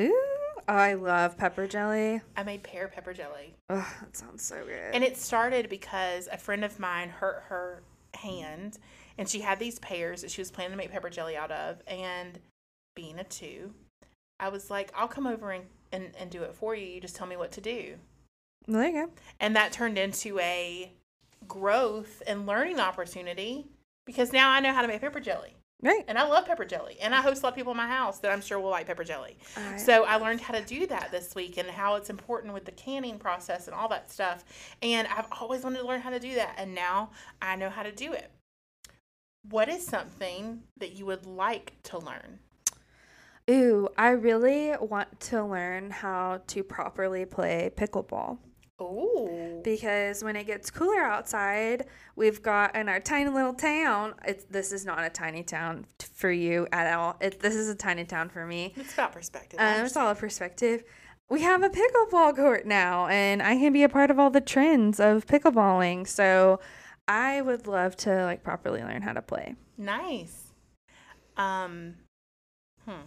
Ooh, 0.00 0.34
I 0.66 0.94
love 0.94 1.36
pepper 1.36 1.66
jelly. 1.66 2.20
I 2.36 2.42
made 2.42 2.62
pear 2.62 2.88
pepper 2.88 3.12
jelly. 3.12 3.54
Oh, 3.70 3.94
that 4.00 4.16
sounds 4.16 4.42
so 4.42 4.64
good. 4.64 4.94
And 4.94 5.04
it 5.04 5.16
started 5.16 5.68
because 5.68 6.28
a 6.30 6.38
friend 6.38 6.64
of 6.64 6.80
mine 6.80 7.10
hurt 7.10 7.44
her 7.48 7.82
hand 8.14 8.78
and 9.18 9.28
she 9.28 9.40
had 9.40 9.58
these 9.58 9.78
pears 9.78 10.22
that 10.22 10.30
she 10.30 10.40
was 10.40 10.50
planning 10.50 10.72
to 10.72 10.76
make 10.76 10.90
pepper 10.90 11.10
jelly 11.10 11.36
out 11.36 11.50
of. 11.50 11.82
And 11.86 12.38
being 12.96 13.18
a 13.18 13.24
two, 13.24 13.72
I 14.40 14.48
was 14.48 14.70
like, 14.70 14.92
I'll 14.96 15.08
come 15.08 15.26
over 15.26 15.52
and, 15.52 15.64
and, 15.92 16.10
and 16.18 16.30
do 16.30 16.42
it 16.42 16.54
for 16.54 16.74
you. 16.74 16.86
You 16.86 17.00
just 17.00 17.16
tell 17.16 17.26
me 17.26 17.36
what 17.36 17.52
to 17.52 17.60
do. 17.60 17.96
Well, 18.66 18.80
there 18.80 18.88
you 18.88 19.06
go. 19.06 19.12
And 19.38 19.54
that 19.54 19.72
turned 19.72 19.98
into 19.98 20.38
a 20.40 20.92
growth 21.46 22.22
and 22.26 22.46
learning 22.46 22.80
opportunity 22.80 23.66
because 24.06 24.32
now 24.32 24.50
I 24.50 24.60
know 24.60 24.72
how 24.72 24.82
to 24.82 24.88
make 24.88 25.00
pepper 25.00 25.20
jelly. 25.20 25.54
Right. 25.84 26.04
And 26.08 26.18
I 26.18 26.26
love 26.26 26.46
pepper 26.46 26.64
jelly. 26.64 26.96
And 27.00 27.14
I 27.14 27.20
host 27.20 27.42
a 27.42 27.46
lot 27.46 27.52
of 27.52 27.56
people 27.56 27.72
in 27.72 27.76
my 27.76 27.86
house 27.86 28.18
that 28.20 28.32
I'm 28.32 28.40
sure 28.40 28.58
will 28.58 28.70
like 28.70 28.86
pepper 28.86 29.04
jelly. 29.04 29.36
I- 29.56 29.76
So 29.76 30.04
I 30.04 30.16
learned 30.16 30.40
how 30.40 30.54
to 30.54 30.62
do 30.64 30.86
that 30.86 31.10
this 31.12 31.34
week 31.34 31.58
and 31.58 31.68
how 31.68 31.96
it's 31.96 32.08
important 32.08 32.54
with 32.54 32.64
the 32.64 32.72
canning 32.72 33.18
process 33.18 33.66
and 33.68 33.74
all 33.76 33.88
that 33.88 34.10
stuff. 34.10 34.44
And 34.82 35.06
I've 35.08 35.28
always 35.40 35.62
wanted 35.62 35.80
to 35.80 35.86
learn 35.86 36.00
how 36.00 36.10
to 36.10 36.18
do 36.18 36.34
that. 36.36 36.54
And 36.56 36.74
now 36.74 37.10
I 37.42 37.54
know 37.56 37.68
how 37.68 37.82
to 37.82 37.92
do 37.92 38.14
it. 38.14 38.30
What 39.50 39.68
is 39.68 39.86
something 39.86 40.62
that 40.78 40.92
you 40.92 41.04
would 41.04 41.26
like 41.26 41.74
to 41.84 41.98
learn? 41.98 42.38
Ooh, 43.50 43.90
I 43.98 44.08
really 44.08 44.74
want 44.80 45.20
to 45.20 45.44
learn 45.44 45.90
how 45.90 46.40
to 46.46 46.64
properly 46.64 47.26
play 47.26 47.70
pickleball. 47.76 48.38
Ooh. 48.80 49.60
because 49.62 50.24
when 50.24 50.36
it 50.36 50.44
gets 50.46 50.70
cooler 50.70 51.02
outside, 51.02 51.86
we've 52.16 52.42
got 52.42 52.74
in 52.74 52.88
our 52.88 53.00
tiny 53.00 53.30
little 53.30 53.54
town. 53.54 54.14
It's 54.26 54.44
this 54.44 54.72
is 54.72 54.84
not 54.84 55.04
a 55.04 55.10
tiny 55.10 55.42
town 55.42 55.86
t- 55.98 56.08
for 56.14 56.30
you 56.30 56.66
at 56.72 56.92
all. 56.92 57.16
It, 57.20 57.40
this 57.40 57.54
is 57.54 57.68
a 57.68 57.74
tiny 57.74 58.04
town 58.04 58.28
for 58.28 58.46
me. 58.46 58.74
It's 58.76 58.94
about 58.94 59.12
perspective. 59.12 59.60
Um, 59.60 59.84
it's 59.84 59.96
all 59.96 60.10
a 60.10 60.14
perspective. 60.14 60.84
We 61.30 61.40
have 61.42 61.62
a 61.62 61.70
pickleball 61.70 62.36
court 62.36 62.66
now, 62.66 63.06
and 63.06 63.42
I 63.42 63.56
can 63.56 63.72
be 63.72 63.82
a 63.82 63.88
part 63.88 64.10
of 64.10 64.18
all 64.18 64.30
the 64.30 64.42
trends 64.42 65.00
of 65.00 65.26
pickleballing. 65.26 66.06
So, 66.06 66.60
I 67.08 67.40
would 67.40 67.66
love 67.66 67.96
to 67.98 68.24
like 68.24 68.42
properly 68.42 68.82
learn 68.82 69.02
how 69.02 69.12
to 69.14 69.22
play. 69.22 69.54
Nice. 69.78 70.52
Um, 71.36 71.94
hmm. 72.86 73.02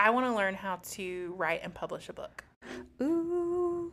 I 0.00 0.08
want 0.10 0.24
to 0.26 0.32
learn 0.34 0.54
how 0.54 0.76
to 0.92 1.34
write 1.36 1.60
and 1.62 1.74
publish 1.74 2.08
a 2.08 2.14
book. 2.14 2.42
Ooh, 3.02 3.92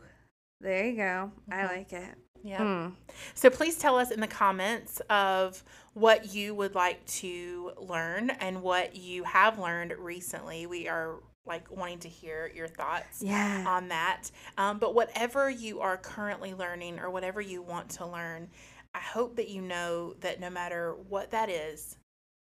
there 0.60 0.86
you 0.86 0.96
go. 0.96 1.32
I 1.50 1.56
Mhm. 1.56 1.68
like 1.68 1.92
it. 1.92 2.14
Yeah. 2.42 2.60
Mm. 2.60 2.96
So 3.34 3.50
please 3.50 3.76
tell 3.76 3.98
us 3.98 4.10
in 4.10 4.20
the 4.20 4.26
comments 4.26 5.00
of 5.10 5.62
what 5.92 6.32
you 6.34 6.54
would 6.54 6.74
like 6.74 7.04
to 7.06 7.72
learn 7.76 8.30
and 8.30 8.62
what 8.62 8.96
you 8.96 9.24
have 9.24 9.58
learned 9.58 9.92
recently. 9.92 10.66
We 10.66 10.88
are 10.88 11.16
like 11.44 11.70
wanting 11.70 11.98
to 12.00 12.08
hear 12.08 12.50
your 12.54 12.68
thoughts 12.68 13.22
Yeah. 13.22 13.64
on 13.66 13.88
that. 13.88 14.30
Um, 14.56 14.78
but 14.78 14.94
whatever 14.94 15.50
you 15.50 15.80
are 15.80 15.96
currently 15.98 16.54
learning 16.54 17.00
or 17.00 17.10
whatever 17.10 17.40
you 17.40 17.60
want 17.60 17.90
to 17.92 18.06
learn, 18.06 18.50
I 18.94 19.00
hope 19.00 19.36
that 19.36 19.48
you 19.48 19.60
know 19.60 20.14
that 20.20 20.40
no 20.40 20.48
matter 20.48 20.94
what 20.94 21.30
that 21.32 21.48
is 21.50 21.96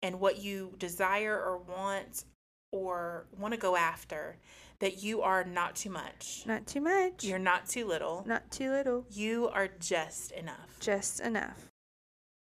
and 0.03 0.21
what 0.21 0.39
you 0.39 0.75
desire 0.79 1.37
or 1.37 1.59
want 1.59 2.25
or 2.73 3.27
want 3.39 3.55
to 3.55 3.61
go 3.61 3.77
after, 3.77 4.37
that 4.79 5.03
you 5.03 5.23
are 5.23 5.45
not 5.45 5.77
too 5.77 5.91
much. 5.91 6.45
Not 6.47 6.67
too 6.67 6.81
much. 6.81 7.25
You're 7.25 7.39
not 7.39 7.69
too 7.69 7.87
little. 7.87 8.25
not 8.27 8.51
too 8.51 8.71
little. 8.71 9.05
You 9.11 9.49
are 9.49 9.69
just 9.79 10.33
enough. 10.33 10.79
Just 10.81 11.21
enough. 11.21 11.70